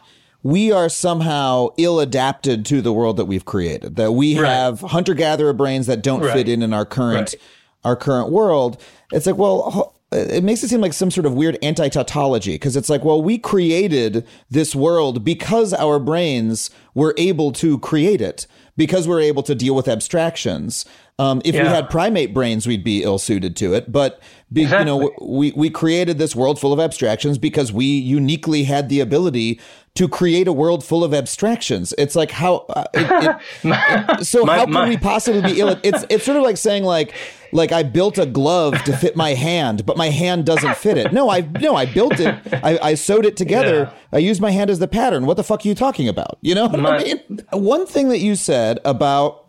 [0.42, 4.48] we are somehow ill adapted to the world that we've created, that we Right.
[4.50, 6.32] have hunter gatherer brains that don't Right.
[6.32, 7.42] fit in in our current, Right.
[7.84, 8.80] Our current world.
[9.12, 12.76] It's like, well, it makes it seem like some sort of weird anti tautology because
[12.76, 18.46] it's like, well, we created this world because our brains were able to create it,
[18.76, 20.86] because we're able to deal with abstractions.
[21.18, 23.90] Um, if we had primate brains, we'd be ill suited to it.
[23.90, 24.20] But
[24.52, 28.88] be, you know, we we created this world full of abstractions because we uniquely had
[28.88, 29.60] the ability
[29.98, 31.92] to create a world full of abstractions.
[31.98, 35.76] It's like how uh, it, it- so My- how can my- we possibly be ill?
[35.82, 37.12] It's it's sort of like saying like
[37.52, 41.12] like I built a glove to fit my hand, but my hand doesn't fit it.
[41.12, 42.34] No, I no, I built it.
[42.62, 43.90] I, I sewed it together.
[44.12, 45.26] I used my hand as the pattern.
[45.26, 46.38] What the fuck are you talking about?
[46.42, 47.40] You know what I mean?
[47.52, 49.46] One thing that you said about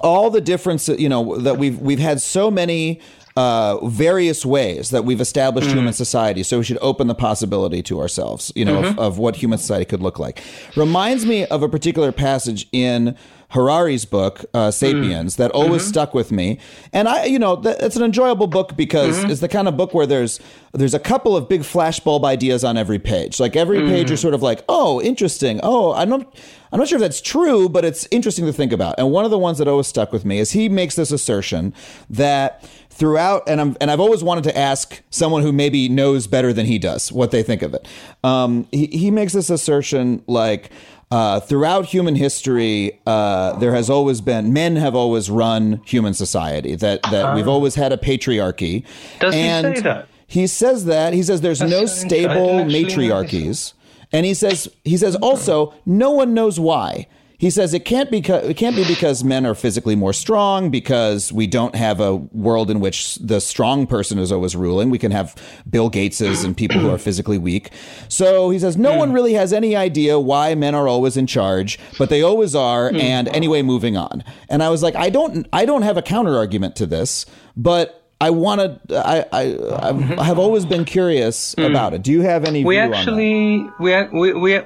[0.00, 3.00] all the differences, you know that we've we've had so many
[3.36, 5.74] uh, various ways that we've established mm.
[5.74, 8.98] human society so we should open the possibility to ourselves you know of, mm-hmm.
[8.98, 10.42] of what human society could look like
[10.76, 13.16] reminds me of a particular passage in
[13.54, 14.72] Harari's book, uh, mm.
[14.72, 15.90] *Sapiens*, that always mm-hmm.
[15.90, 16.58] stuck with me.
[16.92, 19.30] And I, you know, th- it's an enjoyable book because mm-hmm.
[19.30, 20.40] it's the kind of book where there's
[20.72, 23.38] there's a couple of big flashbulb ideas on every page.
[23.38, 23.88] Like every mm.
[23.88, 25.60] page, you're sort of like, oh, interesting.
[25.62, 26.26] Oh, I don't.
[26.72, 28.96] I'm not sure if that's true, but it's interesting to think about.
[28.98, 31.72] And one of the ones that always stuck with me is he makes this assertion
[32.10, 36.52] that throughout, and I'm and I've always wanted to ask someone who maybe knows better
[36.52, 37.86] than he does what they think of it.
[38.22, 40.70] Um, he he makes this assertion like.
[41.10, 46.74] Uh, throughout human history, uh, there has always been men have always run human society.
[46.74, 48.84] That that we've always had a patriarchy.
[49.20, 50.08] Does he and say that?
[50.26, 53.74] He says that he says there's no so stable matriarchies,
[54.12, 57.06] and he says he says also no one knows why.
[57.36, 61.32] He says it can't be it can't be because men are physically more strong because
[61.32, 64.88] we don't have a world in which the strong person is always ruling.
[64.88, 65.34] We can have
[65.68, 67.70] Bill Gateses and people who are physically weak.
[68.08, 71.78] So he says no one really has any idea why men are always in charge,
[71.98, 72.90] but they always are.
[72.90, 72.96] Hmm.
[72.96, 74.22] And anyway, moving on.
[74.48, 77.26] And I was like, I don't I don't have a counter argument to this,
[77.56, 81.64] but I wanted I I, I have always been curious hmm.
[81.64, 82.02] about it.
[82.02, 82.64] Do you have any?
[82.64, 82.98] we view on that?
[82.98, 84.60] actually we we we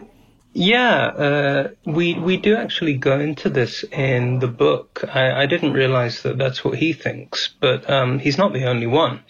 [0.53, 5.05] yeah uh, we we do actually go into this in the book.
[5.12, 8.86] I, I didn't realize that that's what he thinks, but um, he's not the only
[8.86, 9.20] one.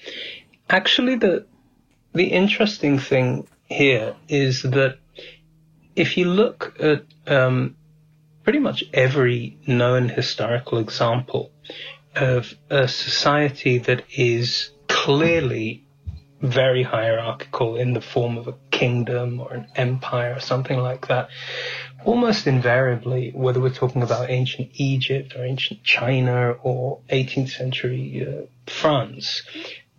[0.68, 1.46] Actually, the
[2.14, 4.98] the interesting thing here is that
[5.94, 7.76] if you look at um,
[8.44, 11.50] pretty much every known historical example
[12.14, 15.84] of a society that is clearly
[16.40, 21.28] very hierarchical in the form of a kingdom or an empire or something like that.
[22.04, 28.46] Almost invariably, whether we're talking about ancient Egypt or ancient China or 18th century uh,
[28.70, 29.42] France,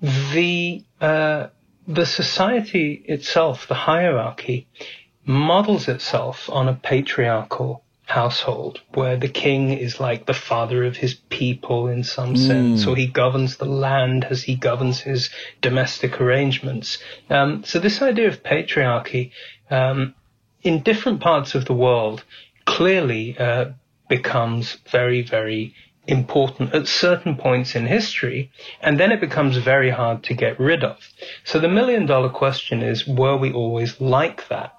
[0.01, 1.47] the uh,
[1.87, 4.67] the society itself, the hierarchy,
[5.25, 11.13] models itself on a patriarchal household where the king is like the father of his
[11.13, 15.29] people in some sense, or he governs the land as he governs his
[15.61, 16.97] domestic arrangements.
[17.29, 19.31] Um, so this idea of patriarchy
[19.69, 20.15] um,
[20.63, 22.23] in different parts of the world
[22.65, 23.65] clearly uh,
[24.07, 25.73] becomes very, very
[26.07, 28.51] important at certain points in history,
[28.81, 30.97] and then it becomes very hard to get rid of.
[31.43, 34.73] So the million dollar question is, were we always like that?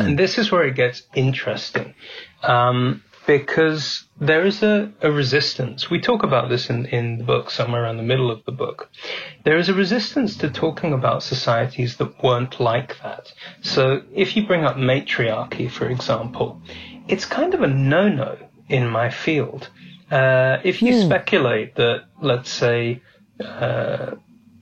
[0.00, 1.94] And this is where it gets interesting,
[2.42, 5.90] um, because there is a, a resistance.
[5.90, 8.90] We talk about this in, in the book, somewhere around the middle of the book.
[9.44, 13.32] There is a resistance to talking about societies that weren't like that.
[13.60, 16.62] So if you bring up matriarchy, for example,
[17.06, 19.68] it's kind of a no-no in my field.
[20.10, 23.02] Uh, if you speculate that, let's say,
[23.44, 24.16] uh,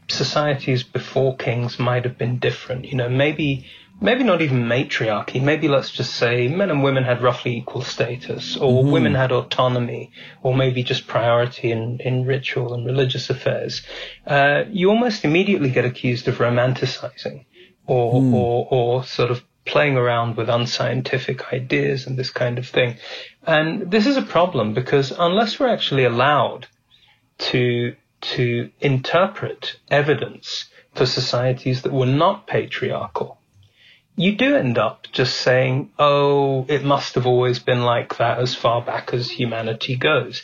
[0.09, 2.85] societies before kings might have been different.
[2.85, 3.67] You know, maybe
[4.01, 5.41] maybe not even matriarchy.
[5.41, 10.13] Maybe let's just say men and women had roughly equal status, or women had autonomy,
[10.43, 13.83] or maybe just priority in, in ritual and religious affairs.
[14.27, 17.45] Uh, you almost immediately get accused of romanticizing,
[17.87, 22.97] or or or sort of playing around with unscientific ideas and this kind of thing.
[23.47, 26.69] And this is a problem because unless we're actually allowed
[27.39, 33.39] to to interpret evidence for societies that were not patriarchal,
[34.17, 38.55] you do end up just saying, "Oh, it must have always been like that as
[38.55, 40.43] far back as humanity goes."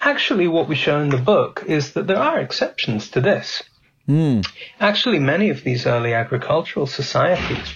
[0.00, 3.62] Actually, what we show in the book is that there are exceptions to this.
[4.06, 4.40] Hmm.
[4.80, 7.74] Actually, many of these early agricultural societies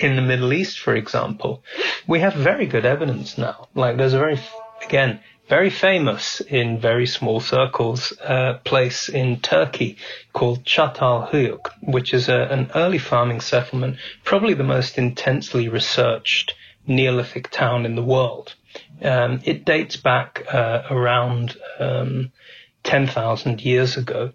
[0.00, 1.62] in the Middle East, for example,
[2.06, 3.68] we have very good evidence now.
[3.74, 4.40] Like there's a very,
[4.84, 9.96] again, very famous in very small circles uh, place in Turkey
[10.32, 16.54] called Çatal Höyük, which is a, an early farming settlement, probably the most intensely researched
[16.86, 18.54] Neolithic town in the world.
[19.02, 22.32] Um, it dates back uh, around um,
[22.84, 24.32] 10,000 years ago.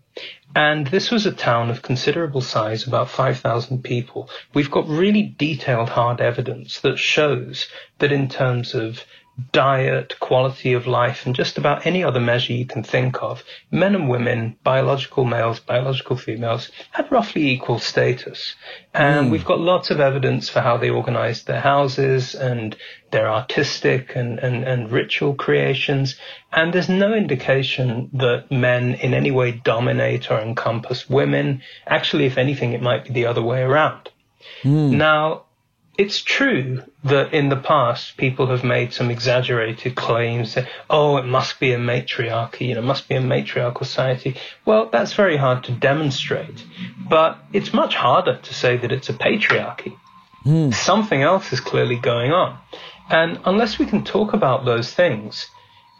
[0.56, 4.30] And this was a town of considerable size, about 5,000 people.
[4.54, 9.04] We've got really detailed hard evidence that shows that in terms of
[9.52, 13.96] diet, quality of life, and just about any other measure you can think of, men
[13.96, 18.56] and women, biological males, biological females, had roughly equal status.
[18.94, 19.32] And hmm.
[19.32, 22.76] we've got lots of evidence for how they organized their houses and
[23.12, 26.16] their artistic and, and, and ritual creations.
[26.52, 31.64] And there's no indication that men in any way dominate or encompass women.
[31.88, 34.12] Actually, if anything, it might be the other way around.
[34.62, 34.98] Hmm.
[34.98, 35.46] Now,
[35.98, 41.26] it's true that in the past people have made some exaggerated claims that, oh, it
[41.26, 44.36] must be a matriarchy, you know, it must be a matriarchal society.
[44.66, 46.64] Well, that's very hard to demonstrate,
[46.98, 49.96] but it's much harder to say that it's a patriarchy.
[50.44, 50.72] Hmm.
[50.72, 52.58] Something else is clearly going on.
[53.10, 55.48] And unless we can talk about those things,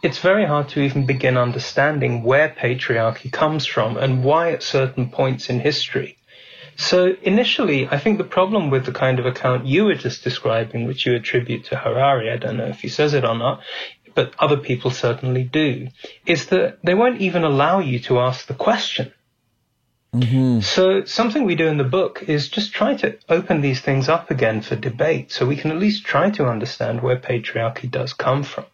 [0.02, 5.08] it's very hard to even begin understanding where patriarchy comes from and why at certain
[5.08, 6.18] points in history.
[6.76, 10.86] So initially, I think the problem with the kind of account you were just describing,
[10.86, 13.62] which you attribute to Harari, I don't know if he says it or not,
[14.14, 15.88] but other people certainly do,
[16.26, 19.12] is that they won't even allow you to ask the question.
[20.14, 20.60] Mm-hmm.
[20.60, 24.30] So something we do in the book is just try to open these things up
[24.30, 28.44] again for debate so we can at least try to understand where patriarchy does come
[28.44, 28.66] from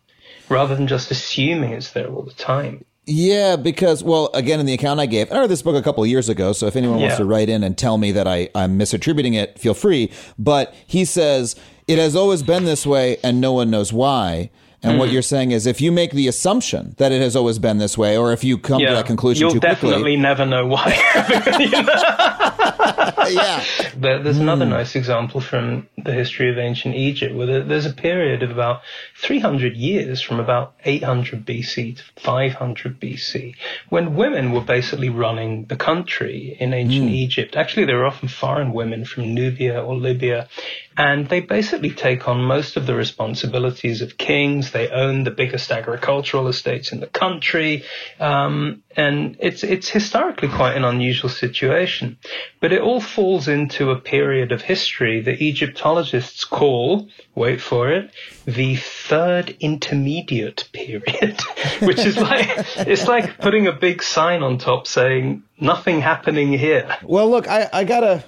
[0.50, 2.84] rather than just assuming it's there all the time.
[3.12, 6.04] Yeah, because well, again, in the account I gave, I read this book a couple
[6.04, 6.52] of years ago.
[6.52, 9.58] So if anyone wants to write in and tell me that I, I'm misattributing it,
[9.58, 10.12] feel free.
[10.38, 11.56] But he says
[11.88, 14.50] it has always been this way, and no one knows why.
[14.82, 14.98] And Hmm.
[14.98, 17.98] what you're saying is, if you make the assumption that it has always been this
[17.98, 20.94] way, or if you come to that conclusion you'll too definitely never know why.
[23.34, 23.64] yeah,
[23.96, 24.70] There, there's another Hmm.
[24.72, 28.80] nice example from the history of ancient Egypt where there, there's a period of about
[29.22, 33.54] 300 years from about 800 BC to 500 BC
[33.88, 37.14] when women were basically running the country in ancient Hmm.
[37.14, 37.56] Egypt.
[37.56, 40.48] Actually, they were often foreign women from Nubia or Libya.
[40.96, 44.72] And they basically take on most of the responsibilities of kings.
[44.72, 47.84] They own the biggest agricultural estates in the country.
[48.18, 52.18] Um, and it's, it's historically quite an unusual situation.
[52.60, 58.10] But it all falls into a period of history that Egyptologists call, wait for it,
[58.46, 61.38] the third intermediate period,
[61.80, 62.48] which is like,
[62.78, 66.96] it's like putting a big sign on top saying nothing happening here.
[67.02, 68.24] Well, look, I, I gotta.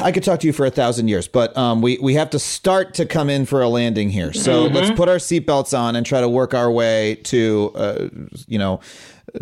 [0.00, 2.38] I could talk to you for a thousand years, but um, we we have to
[2.38, 4.32] start to come in for a landing here.
[4.32, 8.08] So let's put our seatbelts on and try to work our way to, uh,
[8.46, 8.78] you know,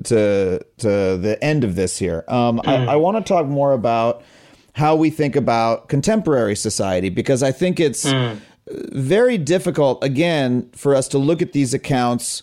[0.04, 0.88] to to
[1.18, 2.24] the end of this here.
[2.28, 4.22] Um, I, I want to talk more about
[4.74, 8.06] how we think about contemporary society because I think it's
[8.66, 12.42] very difficult again for us to look at these accounts.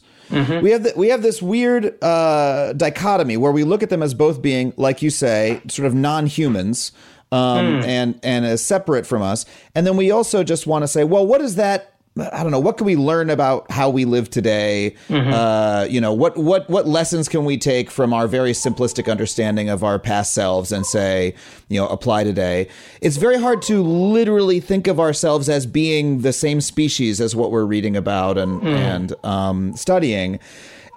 [0.62, 4.14] We have the, we have this weird uh, dichotomy where we look at them as
[4.14, 6.92] both being, like you say, sort of non-humans
[7.32, 11.04] um, and and as separate from us, and then we also just want to say,
[11.04, 11.94] well, what is that?
[12.22, 12.60] I don't know.
[12.60, 14.96] What can we learn about how we live today?
[15.10, 19.70] Uh, you know, what what what lessons can we take from our very simplistic understanding
[19.70, 21.34] of our past selves and say,
[21.68, 22.68] you know, apply today?
[23.02, 27.52] It's very hard to literally think of ourselves as being the same species as what
[27.52, 30.40] we're reading about and and um, studying.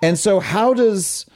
[0.02, 1.26] And so, how does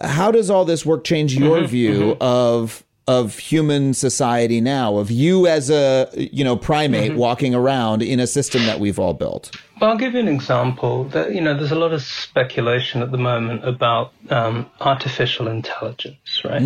[0.00, 5.46] how does all this work change your view of of human society now of you
[5.46, 9.50] as a you know primate walking around in a system that we've all built
[9.82, 11.04] Well, I'll give you an example.
[11.08, 16.42] That, you know, there's a lot of speculation at the moment about um, artificial intelligence,
[16.44, 16.62] right?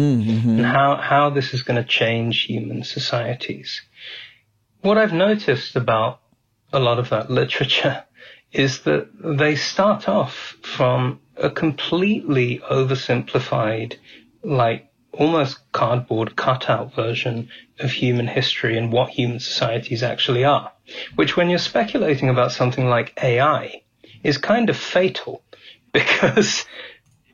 [0.59, 3.81] And how, how this is going to change human societies.
[4.83, 6.21] What I've noticed about
[6.75, 8.05] a lot of that literature
[8.53, 13.97] is that they start off from a completely oversimplified,
[14.43, 14.86] like
[15.17, 17.49] almost cardboard cutout version
[17.81, 20.73] of human history and what human societies actually are,
[21.15, 23.83] which when you're speculating about something like AI
[24.23, 25.43] is kind of fatal
[25.93, 26.65] because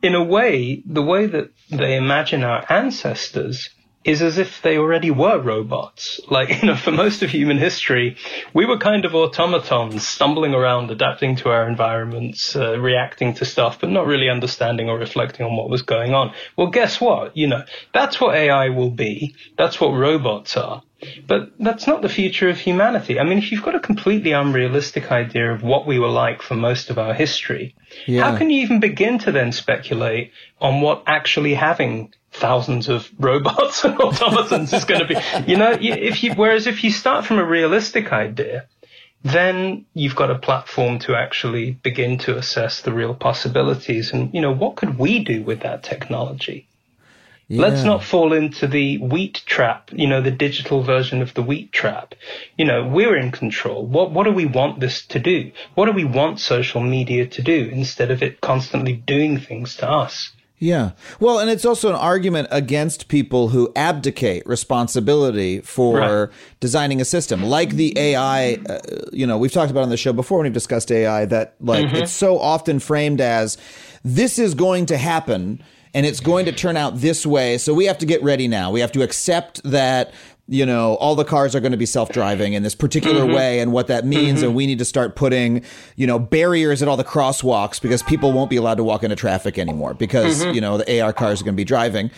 [0.01, 3.69] in a way, the way that they imagine our ancestors
[4.03, 6.19] is as if they already were robots.
[6.29, 8.17] Like, you know, for most of human history,
[8.53, 13.79] we were kind of automatons stumbling around, adapting to our environments, uh, reacting to stuff,
[13.79, 16.33] but not really understanding or reflecting on what was going on.
[16.57, 17.35] Well, guess what?
[17.37, 19.35] You know, that's what AI will be.
[19.57, 20.83] That's what robots are.
[21.27, 23.19] But that's not the future of humanity.
[23.19, 26.55] I mean, if you've got a completely unrealistic idea of what we were like for
[26.55, 27.75] most of our history,
[28.07, 33.83] how can you even begin to then speculate on what actually having thousands of robots
[33.85, 35.15] and automatons is going to be?
[35.51, 38.67] You know, if you, whereas if you start from a realistic idea,
[39.23, 44.41] then you've got a platform to actually begin to assess the real possibilities and, you
[44.41, 46.67] know, what could we do with that technology?
[47.49, 51.71] Let's not fall into the wheat trap, you know, the digital version of the wheat
[51.71, 52.15] trap.
[52.57, 53.85] You know, we're in control.
[53.85, 55.51] What, what do we want this to do?
[55.75, 59.89] What do we want social media to do instead of it constantly doing things to
[59.89, 60.31] us?
[60.57, 60.91] Yeah.
[61.19, 66.29] Well, and it's also an argument against people who abdicate responsibility for Right.
[66.61, 68.53] designing a system, like the AI.
[68.67, 68.79] Uh,
[69.11, 71.85] you know, we've talked about on the show before when we've discussed AI that like
[71.87, 71.97] Mm-hmm.
[71.97, 73.57] it's so often framed as
[74.05, 75.61] this is going to happen
[75.93, 78.71] and it's going to turn out this way, so we have to get ready now.
[78.71, 80.13] We have to accept that.
[80.45, 83.33] You know, all the cars are going to be self-driving in this particular Mm-hmm.
[83.33, 85.63] way, and what that means, and we need to start putting,
[85.95, 89.15] you know, barriers at all the crosswalks because people won't be allowed to walk into
[89.15, 90.53] traffic anymore because Mm-hmm.
[90.53, 92.11] you know the AR cars are going to be driving,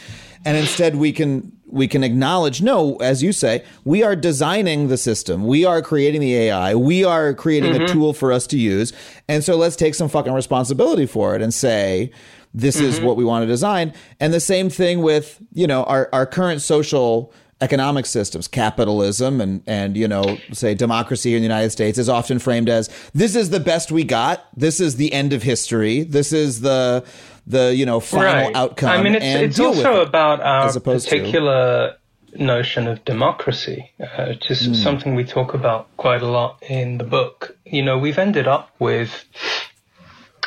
[0.43, 4.97] and instead we can we can acknowledge no as you say we are designing the
[4.97, 7.84] system we are creating the ai we are creating Mm-hmm.
[7.86, 8.93] a tool for us to use
[9.28, 12.11] and so let's take some fucking responsibility for it and say
[12.58, 13.06] this is Mm-hmm.
[13.06, 16.62] what we want to design and the same thing with you know our, our current
[16.62, 22.10] social economic systems capitalism and and you know say democracy in the united states is
[22.10, 26.03] often framed as this is the best we got this is the end of history
[26.03, 27.03] this is the
[27.47, 30.08] the you know final outcome I mean, it's, and it's also it.
[30.10, 31.95] about our opposed to- particular
[32.38, 34.74] notion of democracy, uh, which is Hmm.
[34.74, 37.56] something we talk about quite a lot in the book.
[37.66, 39.12] You know, we've ended up with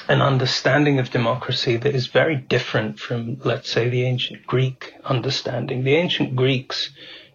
[0.09, 5.85] an understanding of democracy that is very different from, let's say, the ancient Greek understanding.
[5.85, 6.91] The ancient Greeks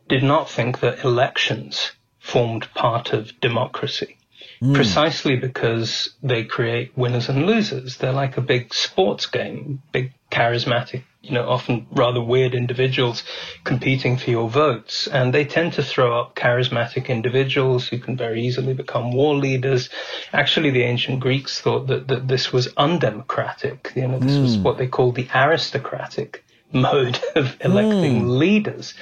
[0.10, 4.18] did not think that elections formed part of democracy
[4.60, 4.74] hmm.
[4.74, 7.98] precisely because they create winners and losers.
[7.98, 13.24] They're like a big sports game, big charismatic, you know, often rather weird individuals
[13.64, 15.08] competing for your votes.
[15.08, 19.90] And they tend to throw up charismatic individuals who can very easily become war leaders.
[20.34, 23.94] Actually, the ancient Greeks thought that, that this was undemocratic.
[23.96, 24.64] You know, this was hmm.
[24.64, 26.44] what they called the aristocratic
[26.74, 28.28] mode of electing hmm.
[28.28, 28.94] leaders.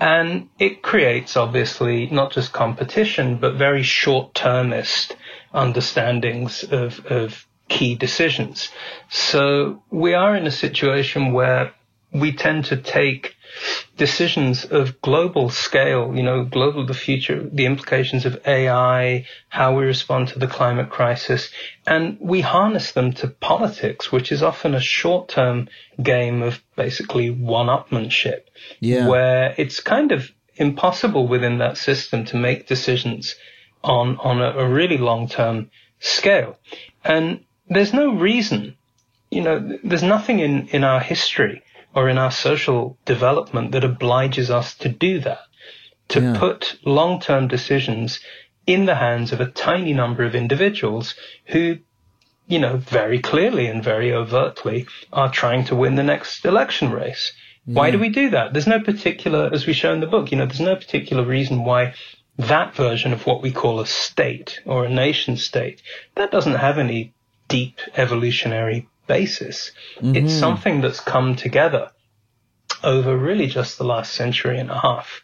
[0.00, 5.14] And it creates obviously not just competition, but very short termist
[5.54, 8.70] understandings of, of key decisions.
[9.10, 11.72] So we are in a situation where
[12.12, 13.34] we tend to take
[13.96, 19.84] decisions of global scale, you know, global, the future, the implications of AI, how we
[19.84, 21.50] respond to the climate crisis,
[21.86, 25.68] and we harness them to politics, which is often a short term
[26.02, 28.42] game of basically one upmanship,
[28.80, 29.08] Yeah.
[29.08, 33.36] where it's kind of impossible within that system to make decisions
[33.82, 35.70] on, on a, a really long term
[36.00, 36.58] scale.
[37.04, 37.44] And
[37.74, 38.76] there's no reason
[39.32, 41.62] you know, there's nothing in, in our history
[41.94, 45.40] or in our social development that obliges us to do that,
[46.08, 46.38] to Yeah.
[46.38, 48.20] put long term decisions
[48.66, 51.14] in the hands of a tiny number of individuals
[51.46, 51.78] who,
[52.46, 57.32] you know, very clearly and very overtly are trying to win the next election race.
[57.64, 58.52] Why do we do that?
[58.52, 61.64] There's no particular, as we show in the book, you know, there's no particular reason
[61.64, 61.94] why
[62.36, 65.80] that version of what we call a state or a nation state,
[66.16, 67.14] that doesn't have any
[67.52, 69.72] deep evolutionary basis.
[69.96, 70.28] It's mm-hmm.
[70.28, 71.90] something that's come together
[72.82, 75.22] over really just the last century and a half.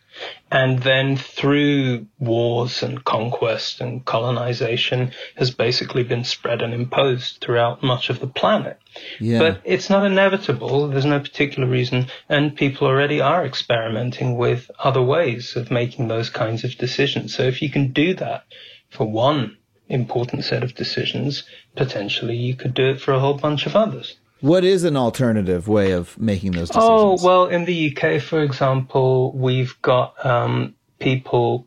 [0.51, 7.83] And then through wars and conquest and colonization has basically been spread and imposed throughout
[7.83, 8.79] much of the planet.
[9.21, 9.39] Yeah.
[9.39, 10.89] But it's not inevitable.
[10.89, 12.09] There's no particular reason.
[12.29, 17.35] And people already are experimenting with other ways of making those kinds of decisions.
[17.35, 18.45] So if you can do that
[18.91, 19.58] for one
[19.89, 21.45] important set of decisions,
[21.77, 24.17] potentially you could do it for a whole bunch of others.
[24.41, 26.89] What is an alternative way of making those decisions?
[26.89, 31.67] Oh, well, in the UK, for example, we've got um, people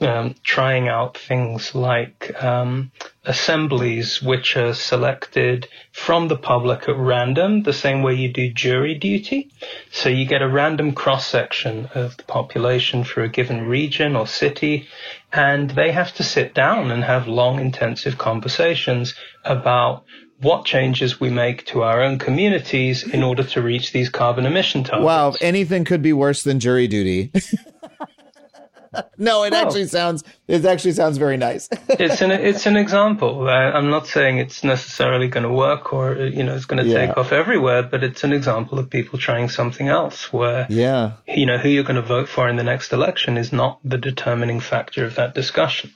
[0.00, 2.90] um, trying out things like um,
[3.24, 8.94] assemblies which are selected from the public at random, the same way you do jury
[8.94, 9.50] duty.
[9.92, 14.26] So you get a random cross section of the population for a given region or
[14.26, 14.88] city,
[15.32, 20.04] and they have to sit down and have long, intensive conversations about
[20.40, 24.82] what changes we make to our own communities in order to reach these carbon emission
[24.82, 25.04] targets.
[25.04, 27.30] Wow, anything could be worse than jury duty.
[29.18, 31.68] no, it actually sounds it actually sounds very nice.
[31.88, 33.48] it's an it's an example.
[33.48, 36.82] Uh, I'm not saying it's necessarily going to work or uh, you know it's going
[36.82, 37.06] to Yeah.
[37.06, 41.12] take off everywhere, but it's an example of people trying something else where yeah.
[41.26, 43.98] you know who you're going to vote for in the next election is not the
[43.98, 45.92] determining factor of that discussion.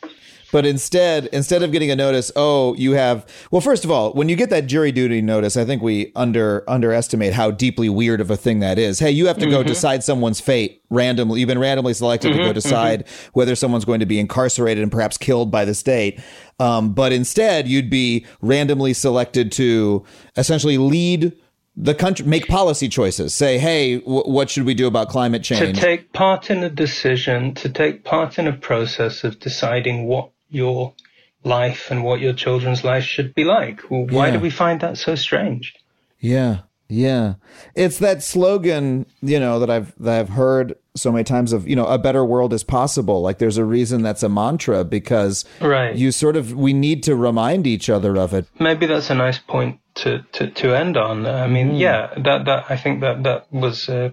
[0.54, 4.28] But instead, instead of getting a notice, oh, you have well, first of all, when
[4.28, 8.30] you get that jury duty notice, I think we under underestimate how deeply weird of
[8.30, 9.00] a thing that is.
[9.00, 9.66] Hey, you have to go mm-hmm.
[9.66, 11.40] decide someone's fate randomly.
[11.40, 13.30] You've been randomly selected to go mm-hmm, decide mm-hmm.
[13.32, 16.20] whether someone's going to be incarcerated and perhaps killed by the state.
[16.60, 20.04] Um, but instead, you'd be randomly selected to
[20.36, 21.36] essentially lead
[21.76, 23.34] the country, make policy choices.
[23.34, 26.70] Say, hey, w- what should we do about climate change To take part in a
[26.70, 30.94] decision, to take part in a process of deciding what your
[31.42, 33.80] life and what your children's life should be like.
[33.90, 34.34] Well, why Yeah.
[34.34, 35.74] do we find that so strange?
[36.20, 37.34] Yeah, yeah.
[37.74, 41.74] It's that slogan, you know, that I've that I've heard so many times of, you
[41.76, 43.20] know, a better world is possible.
[43.20, 45.94] Like there's a reason that's a mantra because Right.
[45.94, 48.46] you sort of we need to remind each other of it.
[48.60, 51.26] maybe that's a nice point to, to, to end on.
[51.26, 51.78] I mean, mm.
[51.80, 54.12] yeah, that, that, I think that, that was a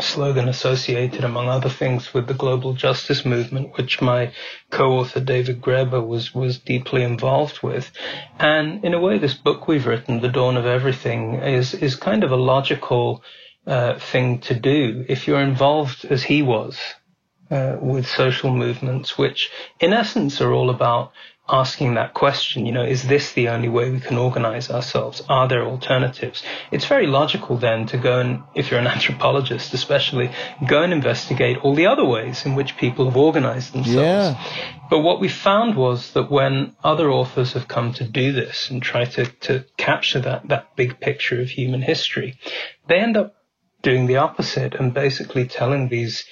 [0.00, 4.32] slogan associated among other things with the global justice movement, which my
[4.70, 7.90] co-author David Graeber was, was deeply involved with.
[8.38, 12.24] And in a way, this book we've written, The Dawn of Everything, is, is kind
[12.24, 13.22] of a logical
[13.66, 16.78] uh, thing to do if you're involved as he was
[17.50, 21.12] uh, with social movements, which in essence are all about
[21.52, 25.22] asking that question, you know, is this the only way we can organize ourselves?
[25.28, 26.42] Are there alternatives?
[26.70, 30.30] It's very logical then to go and, if you're an anthropologist especially,
[30.66, 33.96] go and investigate all the other ways in which people have organized themselves.
[33.96, 34.42] Yeah.
[34.88, 38.82] But what we found was that when other authors have come to do this and
[38.82, 42.38] try to, to capture that, that big picture of human history,
[42.88, 43.34] they end up
[43.82, 46.24] doing the opposite and basically telling these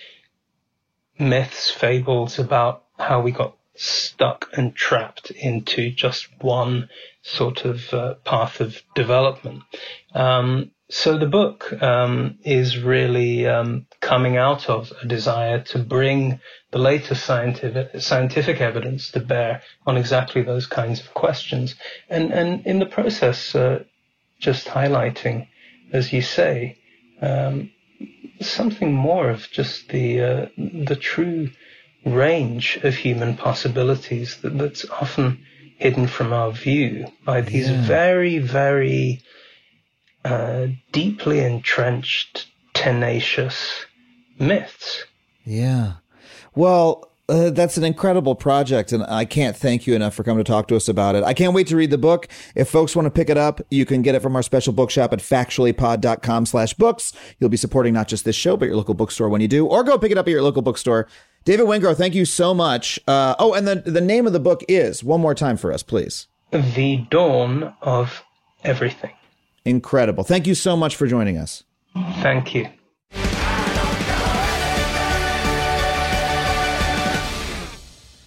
[1.18, 6.90] myths, fables about how we got stuck and trapped into just one
[7.22, 9.62] sort of uh, path of development.
[10.14, 16.40] Um, so the book um, is really um, coming out of a desire to bring
[16.72, 21.74] the latest scientific scientific evidence to bear on exactly those kinds of questions,
[22.10, 23.82] and and in the process, uh,
[24.40, 25.48] just highlighting,
[25.92, 26.76] as you say,
[27.22, 27.70] um,
[28.40, 31.48] something more of just the uh, the true
[32.04, 35.44] range of human possibilities that, that's often
[35.78, 37.82] hidden from our view by these Yeah.
[37.82, 39.22] very, very
[40.24, 43.86] uh, deeply entrenched, tenacious
[44.38, 45.04] myths.
[45.44, 45.94] Yeah.
[46.54, 50.50] Well, uh, that's an incredible project, and I can't thank you enough for coming to
[50.50, 51.22] talk to us about it.
[51.22, 52.26] I can't wait to read the book.
[52.56, 55.12] If folks want to pick it up, you can get it from our special bookshop
[55.12, 57.12] at factuallypod.com slash books.
[57.38, 59.84] You'll be supporting not just this show, but your local bookstore when you do, or
[59.84, 61.06] go pick it up at your local bookstore.
[61.44, 63.00] David Wengrow, thank you so much.
[63.08, 65.82] Uh, oh, and the, the name of the book is, one more time for us,
[65.82, 66.26] please.
[66.50, 68.22] The dawn of
[68.62, 69.12] everything.
[69.64, 70.24] Incredible.
[70.24, 71.64] Thank you so much for joining us.
[71.94, 72.68] Thank you.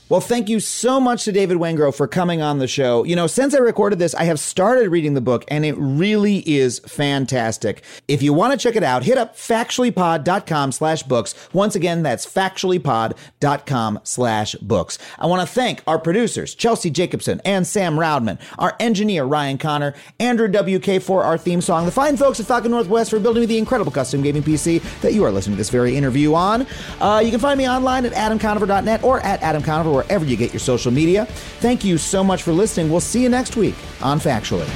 [0.09, 3.03] Well, thank you so much to David Wengrow for coming on the show.
[3.03, 6.39] You know, since I recorded this, I have started reading the book and it really
[6.47, 7.83] is fantastic.
[8.07, 11.33] If you want to check it out, hit up factuallypod.com slash books.
[11.53, 14.99] Once again, that's factuallypod.com slash books.
[15.17, 19.95] I want to thank our producers, Chelsea Jacobson and Sam Roudman, our engineer, Ryan Connor,
[20.19, 23.47] Andrew WK for our theme song, the fine folks at Falcon Northwest for building me
[23.47, 26.67] the incredible custom gaming PC that you are listening to this very interview on.
[26.99, 30.53] Uh, you can find me online at adamconover.net or at Adam Conover, wherever you get
[30.53, 31.25] your social media.
[31.59, 32.89] Thank you so much for listening.
[32.89, 34.69] We'll see you next week on Factually.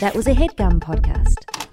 [0.00, 1.67] That was a headgum podcast.